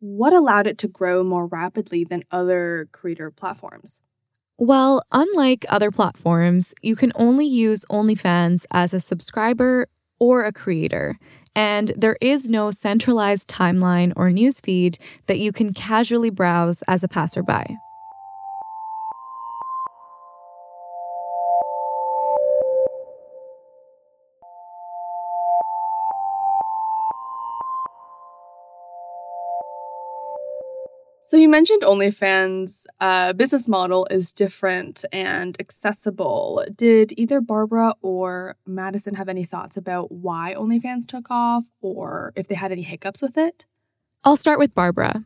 what 0.00 0.32
allowed 0.32 0.66
it 0.66 0.78
to 0.78 0.88
grow 0.88 1.22
more 1.22 1.46
rapidly 1.46 2.04
than 2.04 2.24
other 2.30 2.88
creator 2.92 3.30
platforms? 3.30 4.02
Well, 4.58 5.02
unlike 5.12 5.64
other 5.68 5.90
platforms, 5.90 6.74
you 6.82 6.96
can 6.96 7.12
only 7.14 7.46
use 7.46 7.84
OnlyFans 7.90 8.66
as 8.72 8.92
a 8.92 9.00
subscriber 9.00 9.88
or 10.18 10.44
a 10.44 10.52
creator, 10.52 11.18
and 11.54 11.92
there 11.96 12.16
is 12.20 12.48
no 12.48 12.70
centralized 12.70 13.48
timeline 13.48 14.12
or 14.16 14.28
newsfeed 14.28 14.98
that 15.26 15.38
you 15.38 15.52
can 15.52 15.72
casually 15.72 16.30
browse 16.30 16.82
as 16.82 17.02
a 17.02 17.08
passerby. 17.08 17.76
So 31.30 31.36
you 31.36 31.48
mentioned 31.48 31.82
OnlyFans' 31.82 32.86
uh, 32.98 33.32
business 33.34 33.68
model 33.68 34.04
is 34.10 34.32
different 34.32 35.04
and 35.12 35.56
accessible. 35.60 36.64
Did 36.74 37.12
either 37.16 37.40
Barbara 37.40 37.94
or 38.02 38.56
Madison 38.66 39.14
have 39.14 39.28
any 39.28 39.44
thoughts 39.44 39.76
about 39.76 40.10
why 40.10 40.56
OnlyFans 40.58 41.06
took 41.06 41.30
off 41.30 41.66
or 41.80 42.32
if 42.34 42.48
they 42.48 42.56
had 42.56 42.72
any 42.72 42.82
hiccups 42.82 43.22
with 43.22 43.38
it? 43.38 43.64
I'll 44.24 44.36
start 44.36 44.58
with 44.58 44.74
Barbara. 44.74 45.24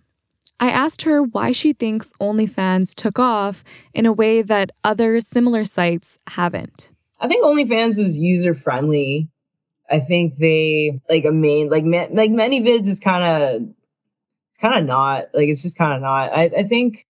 I 0.61 0.69
asked 0.69 1.01
her 1.05 1.23
why 1.23 1.53
she 1.53 1.73
thinks 1.73 2.13
OnlyFans 2.21 2.95
took 2.95 3.19
off 3.19 3.65
in 3.95 4.05
a 4.05 4.13
way 4.13 4.43
that 4.43 4.73
other 4.85 5.21
similar 5.21 5.65
sites 5.65 6.19
haven't. 6.27 6.91
I 7.19 7.29
think 7.29 7.43
OnlyFans 7.43 7.99
is 7.99 8.19
user 8.19 8.53
friendly. 8.53 9.31
I 9.91 10.01
think 10.01 10.37
they 10.37 11.01
like 11.09 11.25
a 11.25 11.33
main 11.33 11.71
like 11.71 11.85
like 11.85 12.31
ManyVids 12.31 12.89
is 12.89 13.01
kind 13.01 13.25
of 13.25 13.75
it's 14.55 14.61
kind 14.61 14.79
of 14.79 14.85
not 14.85 15.25
like 15.35 15.49
it's 15.49 15.63
just 15.63 15.77
kind 15.77 15.95
of 15.95 16.01
not. 16.01 16.33
I, 16.33 16.45
I 16.45 16.63
think 16.63 17.09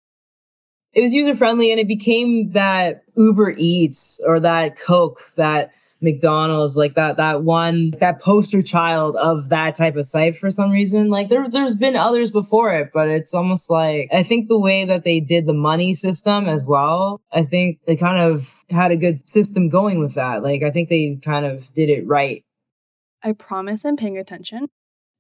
it 0.94 1.02
was 1.02 1.12
user 1.12 1.36
friendly 1.36 1.72
and 1.72 1.80
it 1.80 1.90
became 1.90 2.52
that 2.54 3.04
Uber 3.18 3.56
Eats 3.58 4.24
or 4.26 4.40
that 4.40 4.80
Coke 4.80 5.20
that 5.36 5.72
McDonald's 6.00 6.78
like 6.78 6.94
that 6.96 7.18
that 7.18 7.44
one 7.44 7.92
that 8.00 8.22
poster 8.22 8.62
child 8.62 9.18
of 9.18 9.50
that 9.50 9.76
type 9.76 9.98
of 9.98 10.06
site 10.06 10.38
for 10.38 10.50
some 10.52 10.72
reason 10.72 11.10
like 11.10 11.28
there 11.28 11.50
there's 11.50 11.76
been 11.76 11.98
others 11.98 12.32
before 12.32 12.74
it 12.74 12.92
but 12.94 13.10
it's 13.10 13.34
almost 13.34 13.70
like 13.70 14.08
I 14.14 14.24
think 14.24 14.48
the 14.48 14.60
way 14.60 14.86
that 14.86 15.04
they 15.04 15.20
did 15.20 15.46
the 15.46 15.54
money 15.54 15.94
system 15.94 16.48
as 16.48 16.64
well 16.64 17.22
I 17.34 17.44
think 17.44 17.80
they 17.88 17.98
kind 17.98 18.20
of 18.20 18.64
had 18.70 18.92
a 18.92 18.98
good 18.98 19.28
system 19.28 19.68
going 19.68 20.00
with 20.00 20.14
that 20.14 20.44
like 20.44 20.64
I 20.64 20.72
think 20.72 20.88
they 20.88 21.20
kind 21.22 21.46
of 21.46 21.74
did 21.74 21.90
it 21.90 22.08
right 22.08 22.46
I 23.22 23.34
promise 23.34 23.84
I'm 23.86 23.98
paying 23.98 24.18
attention 24.18 24.68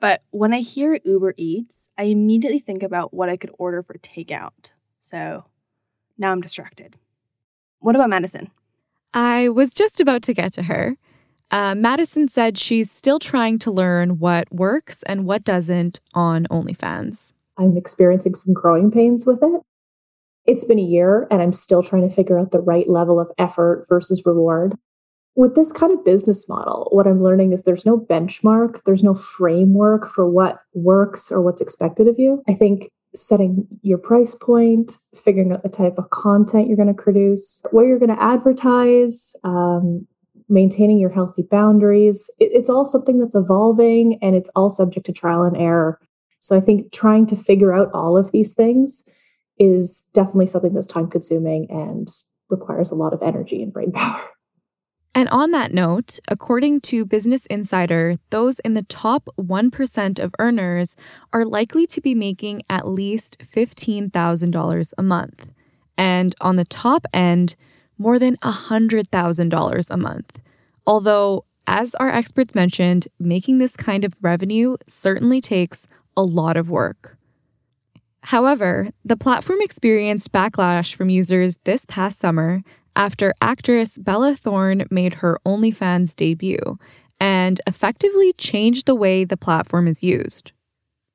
but 0.03 0.21
when 0.31 0.53
I 0.53 0.59
hear 0.59 0.99
Uber 1.05 1.33
Eats, 1.37 1.89
I 1.97 2.03
immediately 2.03 2.59
think 2.59 2.83
about 2.83 3.13
what 3.13 3.29
I 3.29 3.37
could 3.37 3.51
order 3.57 3.81
for 3.81 3.93
takeout. 3.93 4.71
So 4.99 5.45
now 6.17 6.33
I'm 6.33 6.41
distracted. 6.41 6.97
What 7.79 7.95
about 7.95 8.09
Madison? 8.09 8.51
I 9.13 9.47
was 9.47 9.73
just 9.73 10.01
about 10.01 10.21
to 10.23 10.33
get 10.33 10.51
to 10.53 10.63
her. 10.63 10.97
Uh, 11.51 11.73
Madison 11.75 12.27
said 12.27 12.57
she's 12.57 12.91
still 12.91 13.17
trying 13.17 13.59
to 13.59 13.71
learn 13.71 14.19
what 14.19 14.53
works 14.53 15.03
and 15.03 15.25
what 15.25 15.45
doesn't 15.45 16.01
on 16.13 16.47
OnlyFans. 16.51 17.31
I'm 17.57 17.77
experiencing 17.77 18.35
some 18.35 18.53
growing 18.53 18.91
pains 18.91 19.25
with 19.25 19.39
it. 19.41 19.61
It's 20.45 20.65
been 20.65 20.79
a 20.79 20.81
year 20.81 21.29
and 21.31 21.41
I'm 21.41 21.53
still 21.53 21.81
trying 21.81 22.09
to 22.09 22.13
figure 22.13 22.37
out 22.37 22.51
the 22.51 22.59
right 22.59 22.89
level 22.89 23.21
of 23.21 23.31
effort 23.37 23.85
versus 23.87 24.21
reward. 24.25 24.75
With 25.35 25.55
this 25.55 25.71
kind 25.71 25.91
of 25.91 26.05
business 26.05 26.47
model, 26.47 26.87
what 26.91 27.07
I'm 27.07 27.23
learning 27.23 27.53
is 27.53 27.63
there's 27.63 27.85
no 27.85 27.97
benchmark, 27.97 28.83
there's 28.85 29.03
no 29.03 29.15
framework 29.15 30.07
for 30.07 30.29
what 30.29 30.59
works 30.73 31.31
or 31.31 31.41
what's 31.41 31.61
expected 31.61 32.07
of 32.07 32.19
you. 32.19 32.43
I 32.47 32.53
think 32.53 32.91
setting 33.15 33.67
your 33.81 33.97
price 33.97 34.35
point, 34.35 34.97
figuring 35.15 35.51
out 35.51 35.63
the 35.63 35.69
type 35.69 35.97
of 35.97 36.09
content 36.09 36.67
you're 36.67 36.77
going 36.77 36.93
to 36.93 37.03
produce, 37.03 37.63
where 37.71 37.85
you're 37.85 37.99
going 37.99 38.15
to 38.15 38.21
advertise, 38.21 39.35
um, 39.43 40.07
maintaining 40.49 40.99
your 40.99 41.09
healthy 41.09 41.43
boundaries. 41.43 42.29
It, 42.39 42.51
it's 42.53 42.69
all 42.69 42.85
something 42.85 43.19
that's 43.19 43.35
evolving 43.35 44.19
and 44.21 44.35
it's 44.35 44.49
all 44.55 44.69
subject 44.69 45.05
to 45.07 45.13
trial 45.13 45.43
and 45.43 45.57
error. 45.57 45.99
So 46.39 46.57
I 46.57 46.59
think 46.59 46.91
trying 46.91 47.25
to 47.27 47.35
figure 47.35 47.73
out 47.73 47.89
all 47.93 48.17
of 48.17 48.31
these 48.31 48.53
things 48.53 49.03
is 49.57 50.07
definitely 50.13 50.47
something 50.47 50.73
that's 50.73 50.87
time 50.87 51.09
consuming 51.09 51.67
and 51.69 52.07
requires 52.49 52.91
a 52.91 52.95
lot 52.95 53.13
of 53.13 53.23
energy 53.23 53.63
and 53.63 53.71
brain 53.71 53.91
power. 53.91 54.29
And 55.15 55.29
on 55.29 55.51
that 55.51 55.73
note, 55.73 56.17
according 56.27 56.81
to 56.81 57.05
Business 57.05 57.45
Insider, 57.45 58.17
those 58.31 58.59
in 58.59 58.73
the 58.73 58.83
top 58.83 59.27
1% 59.39 60.19
of 60.19 60.33
earners 60.39 60.95
are 61.31 61.45
likely 61.45 61.85
to 61.87 62.01
be 62.01 62.15
making 62.15 62.63
at 62.69 62.87
least 62.87 63.37
$15,000 63.39 64.93
a 64.97 65.03
month. 65.03 65.51
And 65.97 66.33
on 66.41 66.55
the 66.55 66.65
top 66.65 67.05
end, 67.13 67.55
more 67.99 68.17
than 68.17 68.37
$100,000 68.37 69.89
a 69.91 69.97
month. 69.97 70.41
Although, 70.87 71.45
as 71.67 71.93
our 71.95 72.09
experts 72.09 72.55
mentioned, 72.55 73.07
making 73.19 73.59
this 73.59 73.77
kind 73.77 74.03
of 74.03 74.15
revenue 74.21 74.77
certainly 74.87 75.39
takes 75.39 75.87
a 76.17 76.23
lot 76.23 76.57
of 76.57 76.71
work. 76.71 77.17
However, 78.21 78.87
the 79.05 79.17
platform 79.17 79.59
experienced 79.61 80.31
backlash 80.31 80.95
from 80.95 81.09
users 81.09 81.57
this 81.65 81.85
past 81.85 82.19
summer 82.19 82.63
after 82.95 83.33
actress 83.41 83.97
Bella 83.97 84.35
Thorne 84.35 84.85
made 84.89 85.15
her 85.15 85.39
OnlyFans 85.45 86.15
debut 86.15 86.77
and 87.19 87.61
effectively 87.67 88.33
changed 88.33 88.85
the 88.85 88.95
way 88.95 89.23
the 89.23 89.37
platform 89.37 89.87
is 89.87 90.03
used. 90.03 90.51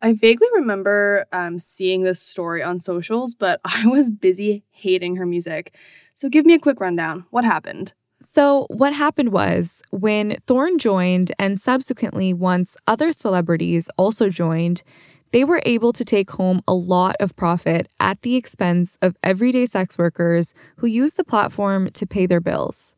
I 0.01 0.13
vaguely 0.13 0.49
remember 0.55 1.27
um, 1.33 1.59
seeing 1.59 2.05
this 2.05 2.21
story 2.21 2.63
on 2.63 2.79
socials, 2.79 3.35
but 3.35 3.61
I 3.65 3.87
was 3.87 4.11
busy 4.11 4.65
hating 4.71 5.17
her 5.17 5.27
music. 5.27 5.75
So 6.15 6.29
give 6.29 6.47
me 6.47 6.55
a 6.55 6.59
quick 6.59 6.81
rundown. 6.81 7.27
What 7.31 7.45
happened? 7.45 7.93
So, 8.21 8.67
what 8.69 8.93
happened 8.93 9.31
was 9.31 9.81
when 9.91 10.37
Thorne 10.49 10.79
joined, 10.79 11.31
and 11.39 11.61
subsequently, 11.61 12.35
once 12.35 12.77
other 12.89 13.13
celebrities 13.13 13.89
also 13.97 14.29
joined, 14.29 14.83
they 15.31 15.45
were 15.45 15.63
able 15.65 15.93
to 15.93 16.05
take 16.05 16.31
home 16.31 16.63
a 16.67 16.75
lot 16.75 17.17
of 17.21 17.37
profit 17.37 17.89
at 18.01 18.23
the 18.23 18.37
expense 18.37 18.99
of 19.03 19.17
everyday 19.23 19.67
sex 19.67 19.99
workers 19.99 20.55
who 20.77 20.87
use 20.87 21.15
the 21.15 21.25
platform 21.25 21.91
to 21.93 22.07
pay 22.07 22.27
their 22.27 22.41
bills. 22.41 22.97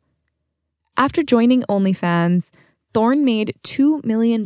After 0.97 1.23
joining 1.23 1.63
OnlyFans, 1.63 2.51
Thorne 2.93 3.25
made 3.25 3.55
$2 3.63 4.05
million 4.05 4.45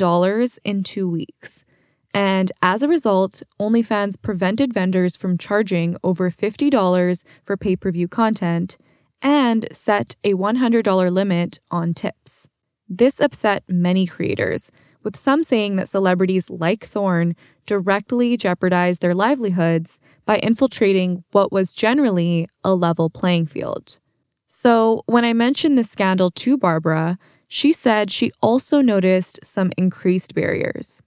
in 0.64 0.82
two 0.82 1.08
weeks. 1.08 1.64
And 2.12 2.52
as 2.62 2.82
a 2.82 2.88
result, 2.88 3.42
OnlyFans 3.58 4.20
prevented 4.22 4.72
vendors 4.72 5.16
from 5.16 5.36
charging 5.36 5.96
over 6.04 6.30
$50 6.30 7.24
for 7.42 7.56
pay 7.56 7.74
per 7.74 7.90
view 7.90 8.06
content 8.06 8.78
and 9.20 9.66
set 9.72 10.14
a 10.22 10.34
$100 10.34 11.10
limit 11.10 11.58
on 11.70 11.94
tips. 11.94 12.48
This 12.88 13.20
upset 13.20 13.64
many 13.66 14.06
creators, 14.06 14.70
with 15.02 15.16
some 15.16 15.42
saying 15.42 15.76
that 15.76 15.88
celebrities 15.88 16.50
like 16.50 16.84
Thorne 16.84 17.34
directly 17.66 18.36
jeopardized 18.36 19.02
their 19.02 19.14
livelihoods 19.14 20.00
by 20.24 20.38
infiltrating 20.38 21.24
what 21.32 21.52
was 21.52 21.74
generally 21.74 22.48
a 22.62 22.74
level 22.74 23.10
playing 23.10 23.46
field. 23.46 23.98
So, 24.46 25.02
when 25.06 25.24
I 25.24 25.32
mentioned 25.32 25.76
this 25.76 25.90
scandal 25.90 26.30
to 26.30 26.56
Barbara, 26.56 27.18
she 27.48 27.72
said 27.72 28.10
she 28.10 28.30
also 28.40 28.80
noticed 28.80 29.40
some 29.42 29.72
increased 29.76 30.34
barriers. 30.34 31.02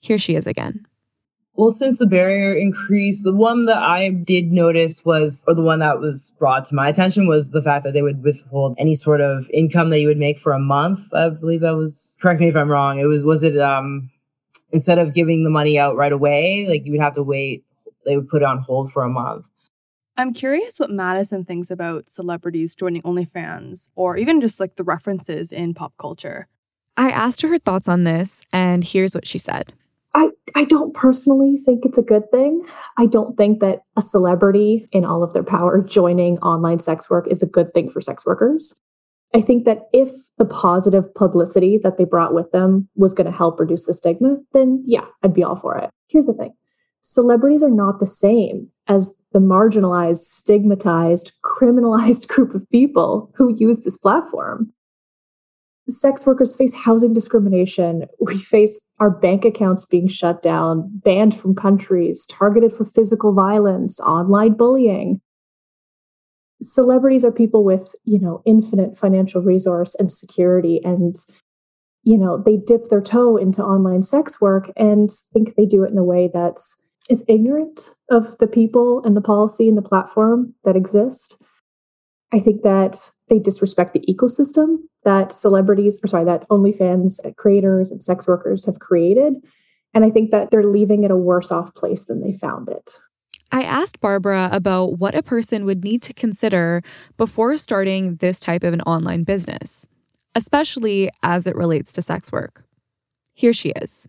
Here 0.00 0.18
she 0.18 0.34
is 0.34 0.46
again. 0.46 0.86
Well, 1.54 1.70
since 1.70 1.98
the 1.98 2.06
barrier 2.06 2.54
increased, 2.54 3.24
the 3.24 3.34
one 3.34 3.66
that 3.66 3.76
I 3.76 4.08
did 4.10 4.50
notice 4.50 5.04
was, 5.04 5.44
or 5.46 5.54
the 5.54 5.62
one 5.62 5.80
that 5.80 6.00
was 6.00 6.32
brought 6.38 6.64
to 6.66 6.74
my 6.74 6.88
attention 6.88 7.26
was 7.26 7.50
the 7.50 7.60
fact 7.60 7.84
that 7.84 7.92
they 7.92 8.02
would 8.02 8.22
withhold 8.22 8.76
any 8.78 8.94
sort 8.94 9.20
of 9.20 9.50
income 9.52 9.90
that 9.90 10.00
you 10.00 10.08
would 10.08 10.16
make 10.16 10.38
for 10.38 10.52
a 10.52 10.58
month. 10.58 11.12
I 11.12 11.28
believe 11.28 11.60
that 11.60 11.76
was, 11.76 12.16
correct 12.22 12.40
me 12.40 12.48
if 12.48 12.56
I'm 12.56 12.70
wrong. 12.70 12.98
It 12.98 13.04
was, 13.04 13.24
was 13.24 13.42
it, 13.42 13.58
um, 13.58 14.10
instead 14.72 14.98
of 14.98 15.14
giving 15.14 15.44
the 15.44 15.50
money 15.50 15.78
out 15.78 15.96
right 15.96 16.12
away, 16.12 16.66
like 16.68 16.84
you 16.84 16.92
would 16.92 17.00
have 17.00 17.14
to 17.14 17.22
wait, 17.22 17.64
they 18.04 18.16
would 18.16 18.28
put 18.28 18.42
it 18.42 18.46
on 18.46 18.58
hold 18.58 18.92
for 18.92 19.02
a 19.02 19.08
month. 19.08 19.46
I'm 20.16 20.34
curious 20.34 20.78
what 20.78 20.90
Madison 20.90 21.44
thinks 21.44 21.70
about 21.70 22.10
celebrities 22.10 22.74
joining 22.74 23.02
OnlyFans 23.02 23.88
or 23.94 24.16
even 24.16 24.40
just 24.40 24.60
like 24.60 24.76
the 24.76 24.84
references 24.84 25.50
in 25.50 25.72
pop 25.72 25.94
culture. 25.98 26.46
I 26.96 27.10
asked 27.10 27.40
her 27.42 27.48
her 27.48 27.58
thoughts 27.58 27.88
on 27.88 28.02
this, 28.02 28.44
and 28.52 28.84
here's 28.84 29.14
what 29.14 29.26
she 29.26 29.38
said. 29.38 29.72
I, 30.14 30.28
I 30.54 30.64
don't 30.64 30.92
personally 30.92 31.58
think 31.64 31.86
it's 31.86 31.96
a 31.96 32.02
good 32.02 32.30
thing. 32.30 32.62
I 32.98 33.06
don't 33.06 33.36
think 33.36 33.60
that 33.60 33.84
a 33.96 34.02
celebrity 34.02 34.88
in 34.92 35.04
all 35.04 35.22
of 35.22 35.32
their 35.32 35.44
power 35.44 35.80
joining 35.80 36.38
online 36.40 36.80
sex 36.80 37.08
work 37.08 37.26
is 37.28 37.42
a 37.42 37.46
good 37.46 37.72
thing 37.72 37.88
for 37.88 38.00
sex 38.00 38.26
workers. 38.26 38.78
I 39.34 39.40
think 39.40 39.64
that 39.64 39.88
if 39.92 40.10
the 40.38 40.44
positive 40.44 41.12
publicity 41.14 41.78
that 41.82 41.98
they 41.98 42.04
brought 42.04 42.34
with 42.34 42.50
them 42.50 42.88
was 42.96 43.14
going 43.14 43.30
to 43.30 43.36
help 43.36 43.60
reduce 43.60 43.86
the 43.86 43.94
stigma, 43.94 44.38
then 44.52 44.82
yeah, 44.86 45.04
I'd 45.22 45.34
be 45.34 45.44
all 45.44 45.56
for 45.56 45.76
it. 45.78 45.90
Here's 46.08 46.26
the 46.26 46.34
thing 46.34 46.54
celebrities 47.02 47.62
are 47.62 47.70
not 47.70 47.98
the 47.98 48.06
same 48.06 48.68
as 48.88 49.14
the 49.32 49.38
marginalized, 49.38 50.18
stigmatized, 50.18 51.32
criminalized 51.44 52.28
group 52.34 52.54
of 52.54 52.68
people 52.70 53.32
who 53.36 53.54
use 53.56 53.80
this 53.80 53.96
platform 53.96 54.72
sex 55.90 56.26
workers 56.26 56.56
face 56.56 56.74
housing 56.74 57.12
discrimination. 57.12 58.06
We 58.20 58.38
face 58.38 58.80
our 58.98 59.10
bank 59.10 59.44
accounts 59.44 59.84
being 59.84 60.08
shut 60.08 60.42
down, 60.42 60.88
banned 61.04 61.36
from 61.36 61.54
countries, 61.54 62.26
targeted 62.26 62.72
for 62.72 62.84
physical 62.84 63.32
violence, 63.32 64.00
online 64.00 64.54
bullying. 64.54 65.20
Celebrities 66.62 67.24
are 67.24 67.32
people 67.32 67.64
with, 67.64 67.94
you 68.04 68.20
know, 68.20 68.42
infinite 68.44 68.96
financial 68.96 69.40
resource 69.40 69.94
and 69.94 70.12
security 70.12 70.80
and 70.84 71.16
you 72.02 72.16
know, 72.16 72.42
they 72.42 72.56
dip 72.56 72.86
their 72.88 73.02
toe 73.02 73.36
into 73.36 73.62
online 73.62 74.02
sex 74.02 74.40
work 74.40 74.70
and 74.76 75.10
think 75.32 75.54
they 75.54 75.66
do 75.66 75.84
it 75.84 75.90
in 75.90 75.98
a 75.98 76.04
way 76.04 76.30
that's 76.32 76.82
is 77.08 77.24
ignorant 77.28 77.94
of 78.10 78.38
the 78.38 78.46
people 78.46 79.02
and 79.04 79.16
the 79.16 79.20
policy 79.20 79.68
and 79.68 79.76
the 79.76 79.82
platform 79.82 80.54
that 80.64 80.76
exist. 80.76 81.42
I 82.32 82.38
think 82.38 82.62
that 82.62 83.10
they 83.28 83.40
disrespect 83.40 83.92
the 83.92 84.04
ecosystem 84.08 84.76
that 85.04 85.32
celebrities, 85.32 85.98
or 86.04 86.06
sorry, 86.06 86.24
that 86.24 86.48
OnlyFans 86.48 87.18
creators 87.36 87.90
and 87.90 88.02
sex 88.02 88.28
workers 88.28 88.64
have 88.64 88.78
created. 88.78 89.34
And 89.92 90.04
I 90.04 90.10
think 90.10 90.30
that 90.30 90.50
they're 90.50 90.62
leaving 90.62 91.02
it 91.02 91.10
a 91.10 91.16
worse 91.16 91.50
off 91.50 91.74
place 91.74 92.06
than 92.06 92.20
they 92.20 92.32
found 92.32 92.68
it. 92.68 93.00
I 93.52 93.62
asked 93.64 94.00
Barbara 94.00 94.48
about 94.52 94.98
what 94.98 95.14
a 95.14 95.22
person 95.22 95.64
would 95.64 95.82
need 95.82 96.02
to 96.02 96.14
consider 96.14 96.82
before 97.16 97.56
starting 97.56 98.16
this 98.16 98.38
type 98.38 98.62
of 98.62 98.72
an 98.72 98.80
online 98.82 99.24
business, 99.24 99.86
especially 100.34 101.10
as 101.22 101.46
it 101.46 101.56
relates 101.56 101.92
to 101.94 102.02
sex 102.02 102.30
work. 102.30 102.64
Here 103.34 103.52
she 103.52 103.70
is 103.70 104.06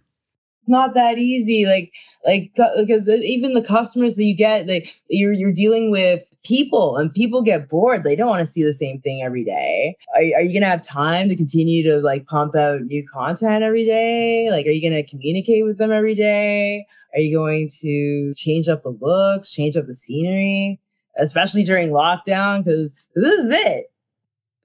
not 0.67 0.93
that 0.93 1.17
easy. 1.17 1.65
Like, 1.65 1.91
like, 2.25 2.51
because 2.77 3.07
even 3.07 3.53
the 3.53 3.63
customers 3.63 4.15
that 4.15 4.23
you 4.23 4.35
get, 4.35 4.67
like, 4.67 4.89
you're, 5.09 5.33
you're 5.33 5.51
dealing 5.51 5.91
with 5.91 6.23
people 6.43 6.97
and 6.97 7.13
people 7.13 7.41
get 7.41 7.69
bored. 7.69 8.03
They 8.03 8.15
don't 8.15 8.29
want 8.29 8.39
to 8.39 8.45
see 8.45 8.63
the 8.63 8.73
same 8.73 8.99
thing 9.01 9.21
every 9.23 9.43
day. 9.43 9.95
Are, 10.15 10.21
are 10.39 10.41
you 10.41 10.59
to 10.59 10.65
have 10.65 10.83
time 10.83 11.29
to 11.29 11.35
continue 11.35 11.83
to 11.83 11.99
like 11.99 12.25
pump 12.25 12.55
out 12.55 12.81
new 12.81 13.03
content 13.11 13.63
every 13.63 13.85
day? 13.85 14.49
Like, 14.49 14.65
are 14.65 14.71
you 14.71 14.89
to 14.89 15.03
communicate 15.03 15.65
with 15.65 15.77
them 15.77 15.91
every 15.91 16.15
day? 16.15 16.85
Are 17.13 17.19
you 17.19 17.35
going 17.35 17.69
to 17.81 18.33
change 18.35 18.67
up 18.67 18.83
the 18.83 18.97
looks, 19.01 19.51
change 19.51 19.75
up 19.75 19.85
the 19.85 19.93
scenery, 19.93 20.79
especially 21.17 21.63
during 21.63 21.89
lockdown? 21.89 22.63
Because 22.63 22.93
this 23.15 23.39
is 23.39 23.53
it. 23.53 23.90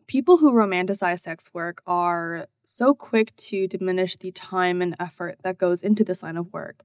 People 0.07 0.39
who 0.39 0.53
romanticize 0.53 1.21
sex 1.21 1.51
work 1.53 1.83
are 1.87 2.47
so 2.65 2.95
quick 2.95 3.35
to 3.37 3.67
diminish 3.67 4.17
the 4.17 4.31
time 4.31 4.81
and 4.81 4.95
effort 5.01 5.39
that 5.43 5.59
goes 5.59 5.83
into 5.83 6.05
this 6.05 6.23
line 6.23 6.37
of 6.37 6.53
work. 6.53 6.83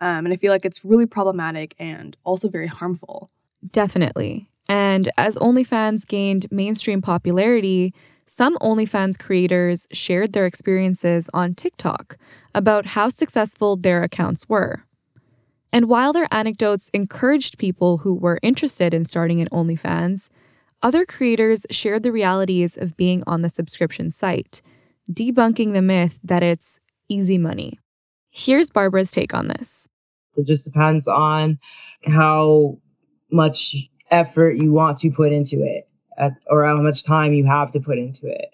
Um, 0.00 0.26
and 0.26 0.32
I 0.32 0.36
feel 0.36 0.50
like 0.50 0.64
it's 0.64 0.84
really 0.84 1.06
problematic 1.06 1.74
and 1.78 2.16
also 2.24 2.48
very 2.48 2.66
harmful. 2.66 3.30
Definitely. 3.70 4.48
And 4.68 5.08
as 5.16 5.36
OnlyFans 5.36 6.06
gained 6.06 6.50
mainstream 6.50 7.00
popularity, 7.00 7.94
some 8.24 8.56
OnlyFans 8.58 9.18
creators 9.18 9.86
shared 9.92 10.32
their 10.32 10.46
experiences 10.46 11.28
on 11.34 11.54
TikTok 11.54 12.16
about 12.54 12.86
how 12.86 13.08
successful 13.08 13.76
their 13.76 14.02
accounts 14.02 14.48
were. 14.48 14.84
And 15.72 15.88
while 15.88 16.12
their 16.12 16.28
anecdotes 16.30 16.88
encouraged 16.94 17.58
people 17.58 17.98
who 17.98 18.14
were 18.14 18.38
interested 18.42 18.94
in 18.94 19.04
starting 19.04 19.40
an 19.40 19.48
OnlyFans, 19.52 20.30
other 20.84 21.06
creators 21.06 21.66
shared 21.70 22.02
the 22.02 22.12
realities 22.12 22.76
of 22.76 22.96
being 22.96 23.24
on 23.26 23.40
the 23.40 23.48
subscription 23.48 24.10
site 24.10 24.60
debunking 25.10 25.72
the 25.72 25.82
myth 25.82 26.20
that 26.22 26.42
it's 26.42 26.78
easy 27.08 27.38
money. 27.38 27.78
Here's 28.30 28.70
Barbara's 28.70 29.10
take 29.10 29.34
on 29.34 29.48
this. 29.48 29.88
It 30.36 30.46
just 30.46 30.64
depends 30.64 31.08
on 31.08 31.58
how 32.06 32.78
much 33.30 33.76
effort 34.10 34.56
you 34.56 34.72
want 34.72 34.98
to 34.98 35.10
put 35.10 35.32
into 35.32 35.62
it 35.62 35.88
at, 36.18 36.32
or 36.48 36.66
how 36.66 36.80
much 36.82 37.04
time 37.04 37.32
you 37.32 37.46
have 37.46 37.72
to 37.72 37.80
put 37.80 37.98
into 37.98 38.26
it. 38.26 38.50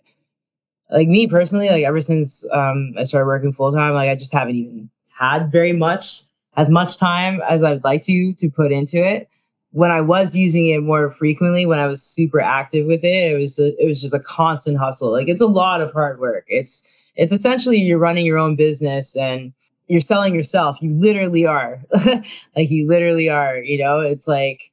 Like 0.91 1.09
me 1.09 1.27
personally, 1.27 1.69
like 1.69 1.85
ever 1.85 2.01
since 2.01 2.49
um, 2.53 2.95
I 2.97 3.05
started 3.05 3.27
working 3.27 3.53
full 3.53 3.73
time, 3.73 3.95
like 3.95 4.09
I 4.09 4.15
just 4.15 4.33
haven't 4.33 4.57
even 4.57 4.91
had 5.19 5.51
very 5.51 5.73
much, 5.73 6.23
as 6.57 6.69
much 6.69 6.99
time 6.99 7.41
as 7.49 7.65
I'd 7.65 7.85
like 7.85 8.03
to, 8.03 8.35
to 8.35 8.51
put 8.51 8.73
into 8.73 8.99
it. 8.99 9.29
When 9.73 9.91
I 9.91 10.01
was 10.01 10.35
using 10.35 10.67
it 10.67 10.83
more 10.83 11.11
frequently, 11.11 11.65
when 11.65 11.79
I 11.79 11.87
was 11.87 12.03
super 12.03 12.41
active 12.41 12.87
with 12.87 13.05
it, 13.05 13.33
it 13.33 13.39
was 13.39 13.59
a, 13.59 13.69
it 13.83 13.87
was 13.87 14.01
just 14.01 14.15
a 14.15 14.21
constant 14.21 14.79
hustle. 14.79 15.13
Like 15.13 15.29
it's 15.29 15.41
a 15.41 15.47
lot 15.47 15.81
of 15.81 15.93
hard 15.93 16.19
work. 16.19 16.45
It's 16.49 17.13
it's 17.17 17.33
essentially 17.33 17.79
you're 17.79 17.99
running 17.99 18.27
your 18.27 18.39
own 18.39 18.57
business 18.57 19.17
and 19.17 19.53
you're 19.87 20.01
selling 20.01 20.35
yourself. 20.35 20.81
You 20.81 20.93
literally 20.93 21.47
are. 21.47 21.83
like 22.57 22.71
you 22.71 22.89
literally 22.89 23.29
are, 23.29 23.59
you 23.59 23.79
know, 23.79 24.01
it's 24.01 24.27
like 24.27 24.73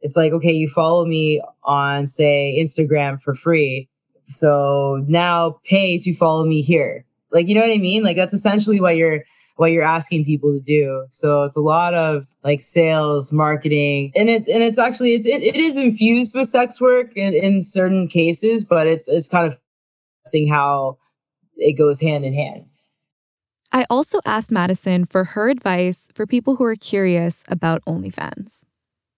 it's 0.00 0.16
like 0.16 0.32
okay, 0.32 0.52
you 0.52 0.68
follow 0.68 1.04
me 1.04 1.42
on 1.64 2.06
say 2.06 2.58
Instagram 2.60 3.20
for 3.20 3.34
free. 3.34 3.88
So 4.28 5.04
now 5.08 5.58
pay 5.64 5.98
to 5.98 6.14
follow 6.14 6.44
me 6.44 6.62
here. 6.62 7.04
Like 7.30 7.48
you 7.48 7.54
know 7.54 7.60
what 7.60 7.70
I 7.70 7.78
mean? 7.78 8.02
Like 8.02 8.16
that's 8.16 8.34
essentially 8.34 8.80
what 8.80 8.96
you're 8.96 9.24
what 9.56 9.72
you're 9.72 9.82
asking 9.82 10.24
people 10.24 10.52
to 10.52 10.62
do. 10.62 11.06
So 11.10 11.44
it's 11.44 11.56
a 11.56 11.60
lot 11.60 11.94
of 11.94 12.26
like 12.44 12.60
sales, 12.60 13.32
marketing, 13.32 14.12
and 14.16 14.28
it 14.28 14.48
and 14.48 14.62
it's 14.62 14.78
actually 14.78 15.14
it's, 15.14 15.26
it, 15.26 15.42
it 15.42 15.56
is 15.56 15.76
infused 15.76 16.34
with 16.34 16.48
sex 16.48 16.80
work 16.80 17.12
in, 17.16 17.34
in 17.34 17.62
certain 17.62 18.08
cases, 18.08 18.64
but 18.64 18.86
it's 18.86 19.08
it's 19.08 19.28
kind 19.28 19.46
of 19.46 19.58
seeing 20.24 20.48
how 20.48 20.98
it 21.56 21.74
goes 21.74 22.00
hand 22.00 22.24
in 22.24 22.34
hand. 22.34 22.66
I 23.72 23.86
also 23.88 24.20
asked 24.26 24.52
Madison 24.52 25.06
for 25.06 25.24
her 25.24 25.48
advice 25.48 26.08
for 26.14 26.26
people 26.26 26.56
who 26.56 26.64
are 26.64 26.76
curious 26.76 27.42
about 27.48 27.82
OnlyFans. 27.86 28.64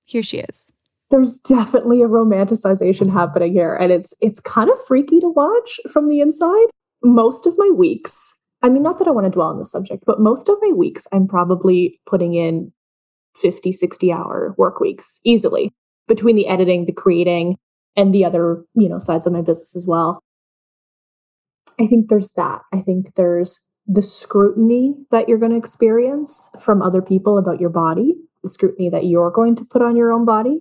Here 0.05 0.23
she 0.23 0.39
is. 0.39 0.71
There's 1.11 1.37
definitely 1.37 2.03
a 2.03 2.09
romanticization 2.09 3.13
happening 3.13 3.53
here, 3.53 3.75
and 3.75 3.93
it's 3.93 4.15
it's 4.21 4.41
kind 4.41 4.71
of 4.71 4.85
freaky 4.87 5.21
to 5.21 5.29
watch 5.29 5.81
from 5.93 6.09
the 6.09 6.21
inside. 6.21 6.67
Most 7.03 7.47
of 7.47 7.55
my 7.59 7.71
weeks, 7.71 8.41
I 8.65 8.71
mean, 8.71 8.83
not 8.83 8.99
that 8.99 9.07
I 9.07 9.11
want 9.11 9.27
to 9.27 9.31
dwell 9.31 9.49
on 9.49 9.59
the 9.59 9.67
subject, 9.67 10.05
but 10.07 10.21
most 10.21 10.49
of 10.49 10.57
my 10.63 10.73
weeks, 10.73 11.07
I'm 11.13 11.29
probably 11.29 12.01
putting 12.07 12.33
in 12.33 12.73
50, 13.37 13.73
60 13.73 14.11
hour 14.11 14.55
work 14.57 14.81
weeks 14.81 15.21
easily 15.23 15.71
between 16.09 16.35
the 16.35 16.47
editing, 16.47 16.87
the 16.87 16.93
creating, 16.93 17.59
and 17.95 18.15
the 18.15 18.25
other, 18.25 18.65
you 18.75 18.89
know, 18.89 18.99
sides 18.99 19.27
of 19.27 19.35
my 19.35 19.43
business 19.43 19.77
as 19.77 19.87
well. 19.87 20.23
I 21.79 21.87
think 21.87 22.09
there's 22.09 22.31
that. 22.37 22.63
I 22.73 22.81
think 22.81 23.15
there's 23.17 23.61
the 23.87 24.03
scrutiny 24.03 24.95
that 25.11 25.29
you're 25.29 25.39
going 25.39 25.53
to 25.53 25.59
experience 25.59 26.49
from 26.59 26.81
other 26.81 27.03
people 27.03 27.37
about 27.37 27.61
your 27.61 27.69
body, 27.69 28.15
the 28.43 28.49
scrutiny 28.49 28.89
that 28.89 29.05
you're 29.05 29.31
going 29.31 29.57
to 29.57 29.65
put 29.67 29.83
on 29.83 29.95
your 29.95 30.11
own 30.11 30.25
body, 30.25 30.61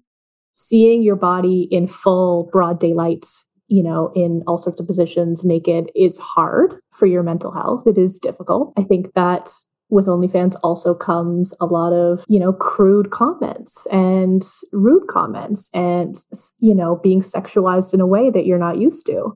seeing 0.52 1.04
your 1.04 1.16
body 1.16 1.70
in 1.72 1.88
full 1.88 2.50
broad 2.52 2.82
daylight, 2.82 3.26
you 3.74 3.82
know, 3.82 4.12
in 4.16 4.44
all 4.46 4.60
sorts 4.60 4.80
of 4.80 4.86
positions 4.86 5.44
naked 5.44 5.90
is 5.96 6.20
hard 6.20 6.76
for 6.92 7.08
your 7.08 7.24
mental 7.24 7.52
health. 7.52 7.88
It 7.88 7.98
is 7.98 8.20
difficult. 8.20 8.72
I 8.78 8.84
think 8.84 9.12
that 9.16 9.50
with 9.90 10.06
OnlyFans 10.06 10.56
also 10.62 10.94
comes 10.94 11.56
a 11.60 11.66
lot 11.66 11.92
of, 11.92 12.24
you 12.28 12.40
know, 12.40 12.54
crude 12.54 13.10
comments 13.10 13.88
and 13.92 14.44
rude 14.74 15.08
comments 15.08 15.72
and, 15.74 16.16
you 16.60 16.76
know, 16.76 17.00
being 17.02 17.22
sexualized 17.22 17.96
in 17.96 18.00
a 18.00 18.06
way 18.06 18.30
that 18.30 18.46
you're 18.46 18.60
not 18.60 18.78
used 18.78 19.08
to. 19.08 19.36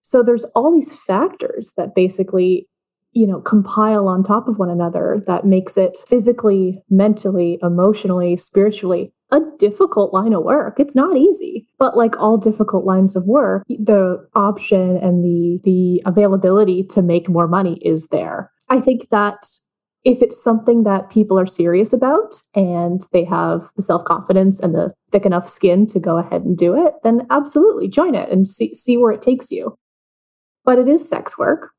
So 0.00 0.22
there's 0.22 0.44
all 0.54 0.72
these 0.72 0.96
factors 0.96 1.72
that 1.76 1.96
basically, 1.96 2.68
you 3.12 3.26
know, 3.26 3.40
compile 3.40 4.08
on 4.08 4.22
top 4.22 4.48
of 4.48 4.58
one 4.58 4.70
another 4.70 5.18
that 5.26 5.44
makes 5.44 5.76
it 5.76 5.96
physically, 6.08 6.82
mentally, 6.90 7.58
emotionally, 7.62 8.36
spiritually 8.36 9.12
a 9.30 9.40
difficult 9.58 10.12
line 10.12 10.34
of 10.34 10.42
work. 10.42 10.78
It's 10.78 10.94
not 10.94 11.16
easy. 11.16 11.66
But 11.78 11.96
like 11.96 12.18
all 12.20 12.36
difficult 12.36 12.84
lines 12.84 13.16
of 13.16 13.26
work, 13.26 13.64
the 13.68 14.26
option 14.34 14.98
and 14.98 15.24
the 15.24 15.58
the 15.64 16.02
availability 16.04 16.84
to 16.90 17.02
make 17.02 17.28
more 17.28 17.48
money 17.48 17.78
is 17.82 18.08
there. 18.08 18.50
I 18.68 18.80
think 18.80 19.08
that 19.08 19.44
if 20.04 20.20
it's 20.20 20.42
something 20.42 20.82
that 20.82 21.10
people 21.10 21.38
are 21.38 21.46
serious 21.46 21.92
about 21.92 22.34
and 22.54 23.02
they 23.12 23.24
have 23.24 23.70
the 23.76 23.82
self-confidence 23.82 24.60
and 24.60 24.74
the 24.74 24.92
thick 25.12 25.24
enough 25.24 25.48
skin 25.48 25.86
to 25.86 26.00
go 26.00 26.18
ahead 26.18 26.42
and 26.42 26.56
do 26.58 26.74
it, 26.86 26.94
then 27.04 27.26
absolutely 27.30 27.88
join 27.88 28.14
it 28.14 28.28
and 28.28 28.46
see 28.46 28.74
see 28.74 28.96
where 28.96 29.12
it 29.12 29.22
takes 29.22 29.50
you 29.50 29.78
but 30.64 30.78
it 30.78 30.88
is 30.88 31.08
sex 31.08 31.36
work. 31.38 31.70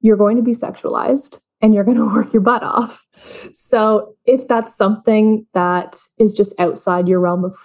You're 0.00 0.16
going 0.16 0.36
to 0.36 0.42
be 0.42 0.52
sexualized 0.52 1.40
and 1.60 1.74
you're 1.74 1.84
going 1.84 1.96
to 1.98 2.06
work 2.06 2.32
your 2.32 2.42
butt 2.42 2.62
off. 2.62 3.06
So 3.52 4.14
if 4.24 4.46
that's 4.48 4.76
something 4.76 5.46
that 5.54 5.98
is 6.18 6.34
just 6.34 6.58
outside 6.60 7.08
your 7.08 7.20
realm 7.20 7.44
of, 7.44 7.56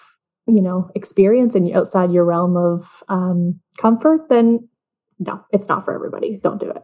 you 0.48 0.62
know, 0.62 0.90
experience 0.96 1.56
and 1.56 1.72
outside 1.76 2.12
your 2.12 2.26
realm 2.26 2.58
of 2.58 3.04
um, 3.08 3.60
comfort, 3.78 4.30
then 4.30 4.68
no, 5.20 5.44
it's 5.52 5.70
not 5.70 5.86
for 5.86 5.94
everybody. 5.94 6.38
Don't 6.42 6.60
do 6.60 6.70
it. 6.70 6.84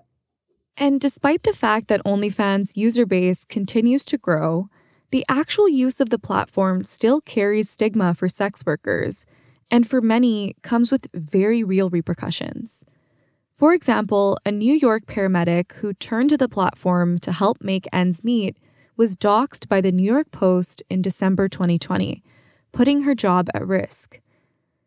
And 0.78 1.00
despite 1.00 1.44
the 1.44 1.54
fact 1.54 1.90
that 1.90 2.04
OnlyFans 2.06 2.78
user 2.78 3.06
base 3.06 3.44
continues 3.44 4.06
to 4.06 4.18
grow, 4.18 4.70
the 5.12 5.26
actual 5.28 5.68
use 5.68 6.00
of 6.00 6.10
the 6.10 6.20
platform 6.20 6.84
still 6.84 7.20
carries 7.20 7.70
stigma 7.70 8.14
for 8.14 8.28
sex 8.28 8.66
workers, 8.66 9.26
and 9.70 9.88
for 9.88 10.02
many 10.02 10.56
comes 10.62 10.92
with 10.92 11.08
very 11.14 11.64
real 11.64 11.90
repercussions. 11.90 12.86
For 13.60 13.74
example, 13.74 14.40
a 14.46 14.54
New 14.54 14.74
York 14.74 15.06
paramedic 15.06 15.74
who 15.74 15.94
turned 15.94 16.30
to 16.30 16.38
the 16.38 16.48
platform 16.48 17.20
to 17.20 17.34
help 17.34 17.58
make 17.60 17.90
ends 17.92 18.24
meet 18.24 18.56
was 18.96 19.18
doxxed 19.18 19.68
by 19.68 19.82
the 19.82 19.92
New 19.92 20.06
York 20.06 20.32
Post 20.32 20.82
in 20.90 21.02
December 21.02 21.50
2020, 21.50 22.24
putting 22.72 23.02
her 23.02 23.14
job 23.14 23.50
at 23.54 23.68
risk. 23.68 24.22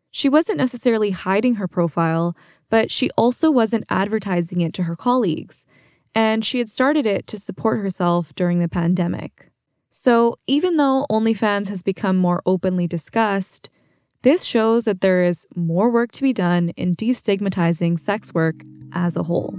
She 0.09 0.27
wasn't 0.27 0.57
necessarily 0.57 1.11
hiding 1.11 1.53
her 1.55 1.67
profile, 1.67 2.35
but 2.71 2.89
she 2.89 3.11
also 3.11 3.51
wasn't 3.51 3.85
advertising 3.91 4.61
it 4.61 4.73
to 4.73 4.83
her 4.85 4.95
colleagues, 4.95 5.67
and 6.15 6.43
she 6.43 6.57
had 6.57 6.67
started 6.67 7.05
it 7.05 7.27
to 7.27 7.37
support 7.37 7.79
herself 7.79 8.33
during 8.33 8.57
the 8.57 8.67
pandemic. 8.67 9.51
So, 9.91 10.39
even 10.47 10.77
though 10.77 11.05
OnlyFans 11.11 11.69
has 11.69 11.83
become 11.83 12.17
more 12.17 12.41
openly 12.47 12.87
discussed, 12.87 13.69
this 14.23 14.45
shows 14.45 14.85
that 14.85 15.01
there 15.01 15.23
is 15.23 15.45
more 15.55 15.89
work 15.89 16.11
to 16.13 16.21
be 16.21 16.31
done 16.31 16.69
in 16.69 16.95
destigmatizing 16.95 17.99
sex 17.99 18.33
work 18.33 18.55
as 18.93 19.17
a 19.17 19.23
whole. 19.23 19.53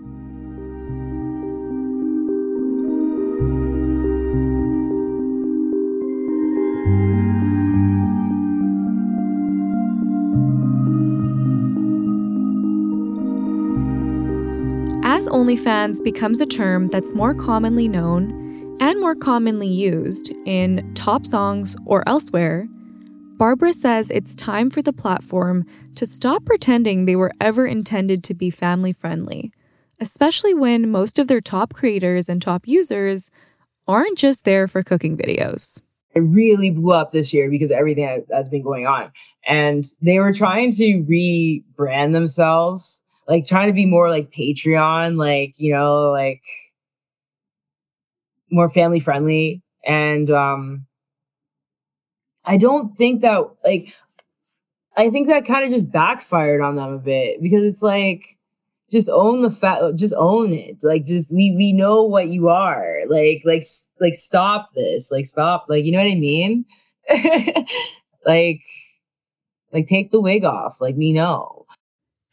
As 15.07 15.29
OnlyFans 15.29 16.03
becomes 16.03 16.40
a 16.40 16.46
term 16.46 16.87
that's 16.87 17.12
more 17.12 17.35
commonly 17.35 17.87
known 17.87 18.42
and 18.81 18.98
more 18.98 19.14
commonly 19.14 19.68
used 19.68 20.33
in 20.46 20.92
top 20.94 21.27
songs 21.27 21.77
or 21.85 22.03
elsewhere, 22.09 22.66
Barbara 23.37 23.73
says 23.73 24.11
it's 24.11 24.37
time 24.37 24.70
for 24.70 24.81
the 24.81 24.92
platform 24.92 25.66
to 25.97 26.07
stop 26.07 26.44
pretending 26.44 27.05
they 27.05 27.16
were 27.16 27.33
ever 27.40 27.66
intended 27.66 28.23
to 28.25 28.35
be 28.35 28.49
family 28.49 28.92
friendly, 28.92 29.53
especially 30.01 30.55
when 30.55 30.88
most 30.88 31.18
of 31.18 31.27
their 31.27 31.40
top 31.40 31.75
creators 31.75 32.29
and 32.29 32.40
top 32.40 32.68
users 32.68 33.33
aren't 33.88 34.18
just 34.18 34.44
there 34.44 34.68
for 34.68 34.85
cooking 34.85 35.16
videos. 35.16 35.81
It 36.14 36.20
really 36.20 36.70
blew 36.70 36.92
up 36.92 37.11
this 37.11 37.35
year 37.35 37.51
because 37.51 37.73
everything 37.73 38.25
that's 38.29 38.49
been 38.49 38.62
going 38.62 38.87
on. 38.87 39.11
And 39.49 39.85
they 40.01 40.20
were 40.20 40.33
trying 40.33 40.70
to 40.73 41.03
rebrand 41.03 42.12
themselves, 42.12 43.03
like 43.27 43.49
trying 43.49 43.66
to 43.66 43.75
be 43.75 43.85
more 43.85 44.11
like 44.11 44.31
Patreon, 44.31 45.16
like, 45.16 45.59
you 45.59 45.73
know, 45.73 46.12
like 46.12 46.44
more 48.49 48.68
family 48.68 49.01
friendly. 49.01 49.61
And 49.85 50.31
um 50.31 50.87
I 52.44 52.57
don't 52.57 52.96
think 52.96 53.22
that 53.22 53.42
like 53.64 53.94
I 54.96 55.11
think 55.11 55.28
that 55.28 55.44
kind 55.44 55.64
of 55.64 55.70
just 55.70 55.90
backfired 55.90 56.61
on 56.61 56.76
them 56.76 56.92
a 56.92 56.98
bit 56.98 57.42
because 57.42 57.62
it's 57.62 57.83
like 57.83 58.38
just 58.90 59.09
own 59.09 59.42
the 59.42 59.50
fact 59.50 59.83
just 59.96 60.14
own 60.16 60.52
it. 60.52 60.78
Like 60.83 61.04
just 61.04 61.35
we 61.35 61.54
we 61.57 61.72
know 61.72 62.04
what 62.04 62.28
you 62.28 62.48
are. 62.48 63.00
Like 63.09 63.42
like 63.44 63.64
like 64.00 64.14
stop 64.14 64.68
this. 64.74 65.11
Like 65.11 65.26
stop 65.26 65.66
like 65.68 65.85
you 65.85 65.92
know 65.92 65.98
what 65.98 66.11
i 66.11 66.14
mean? 66.14 66.64
Like 68.26 68.62
like 69.70 69.87
take 69.87 70.11
the 70.11 70.20
wig 70.20 70.44
off. 70.46 70.80
Like 70.80 70.96
we 70.96 71.12
know. 71.12 71.66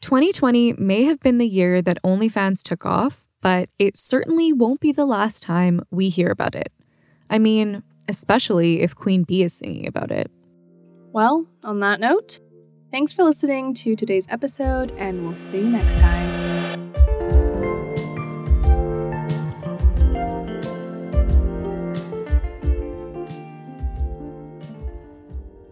2020 0.00 0.74
may 0.74 1.04
have 1.04 1.20
been 1.20 1.36
the 1.36 1.46
year 1.46 1.82
that 1.82 2.02
onlyfans 2.02 2.62
took 2.62 2.86
off 2.86 3.26
but 3.42 3.68
it 3.78 3.96
certainly 3.96 4.52
won't 4.52 4.80
be 4.80 4.90
the 4.92 5.04
last 5.04 5.42
time 5.42 5.82
we 5.90 6.08
hear 6.08 6.30
about 6.30 6.54
it. 6.54 6.72
I 7.28 7.38
mean 7.38 7.82
especially 8.08 8.80
if 8.80 8.94
Queen 8.94 9.22
Bee 9.24 9.42
is 9.42 9.52
singing 9.52 9.86
about 9.86 10.10
it. 10.10 10.30
Well, 11.12 11.46
on 11.62 11.80
that 11.80 12.00
note, 12.00 12.40
thanks 12.90 13.12
for 13.12 13.22
listening 13.22 13.74
to 13.74 13.94
today's 13.96 14.26
episode, 14.28 14.92
and 14.92 15.26
we'll 15.26 15.36
see 15.36 15.58
you 15.58 15.70
next 15.70 15.98
time. 15.98 16.52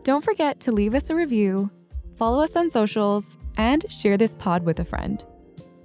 Don't 0.02 0.24
forget 0.24 0.58
to 0.60 0.72
leave 0.72 0.94
us 0.94 1.08
a 1.10 1.14
review, 1.14 1.70
follow 2.16 2.42
us 2.42 2.56
on 2.56 2.70
socials, 2.70 3.36
and 3.56 3.84
share 3.90 4.16
this 4.16 4.34
pod 4.34 4.64
with 4.64 4.80
a 4.80 4.84
friend. 4.84 5.24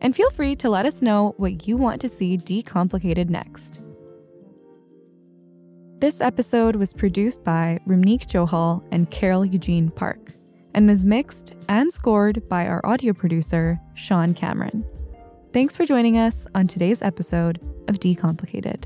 And 0.01 0.15
feel 0.15 0.29
free 0.29 0.55
to 0.57 0.69
let 0.69 0.85
us 0.85 1.01
know 1.01 1.33
what 1.37 1.67
you 1.67 1.77
want 1.77 2.01
to 2.01 2.09
see 2.09 2.37
decomplicated 2.37 3.29
next. 3.29 3.81
This 5.99 6.19
episode 6.19 6.75
was 6.75 6.93
produced 6.93 7.45
by 7.45 7.79
Ramneek 7.87 8.27
Johal 8.27 8.83
and 8.91 9.09
Carol 9.09 9.45
Eugene 9.45 9.89
Park 9.89 10.33
and 10.73 10.89
was 10.89 11.05
mixed 11.05 11.55
and 11.69 11.91
scored 11.91 12.47
by 12.49 12.67
our 12.67 12.85
audio 12.85 13.13
producer, 13.13 13.79
Sean 13.95 14.33
Cameron. 14.33 14.85
Thanks 15.53 15.73
for 15.77 15.85
joining 15.85 16.17
us 16.17 16.47
on 16.53 16.67
today's 16.67 17.01
episode 17.01 17.61
of 17.87 17.99
Decomplicated. 17.99 18.83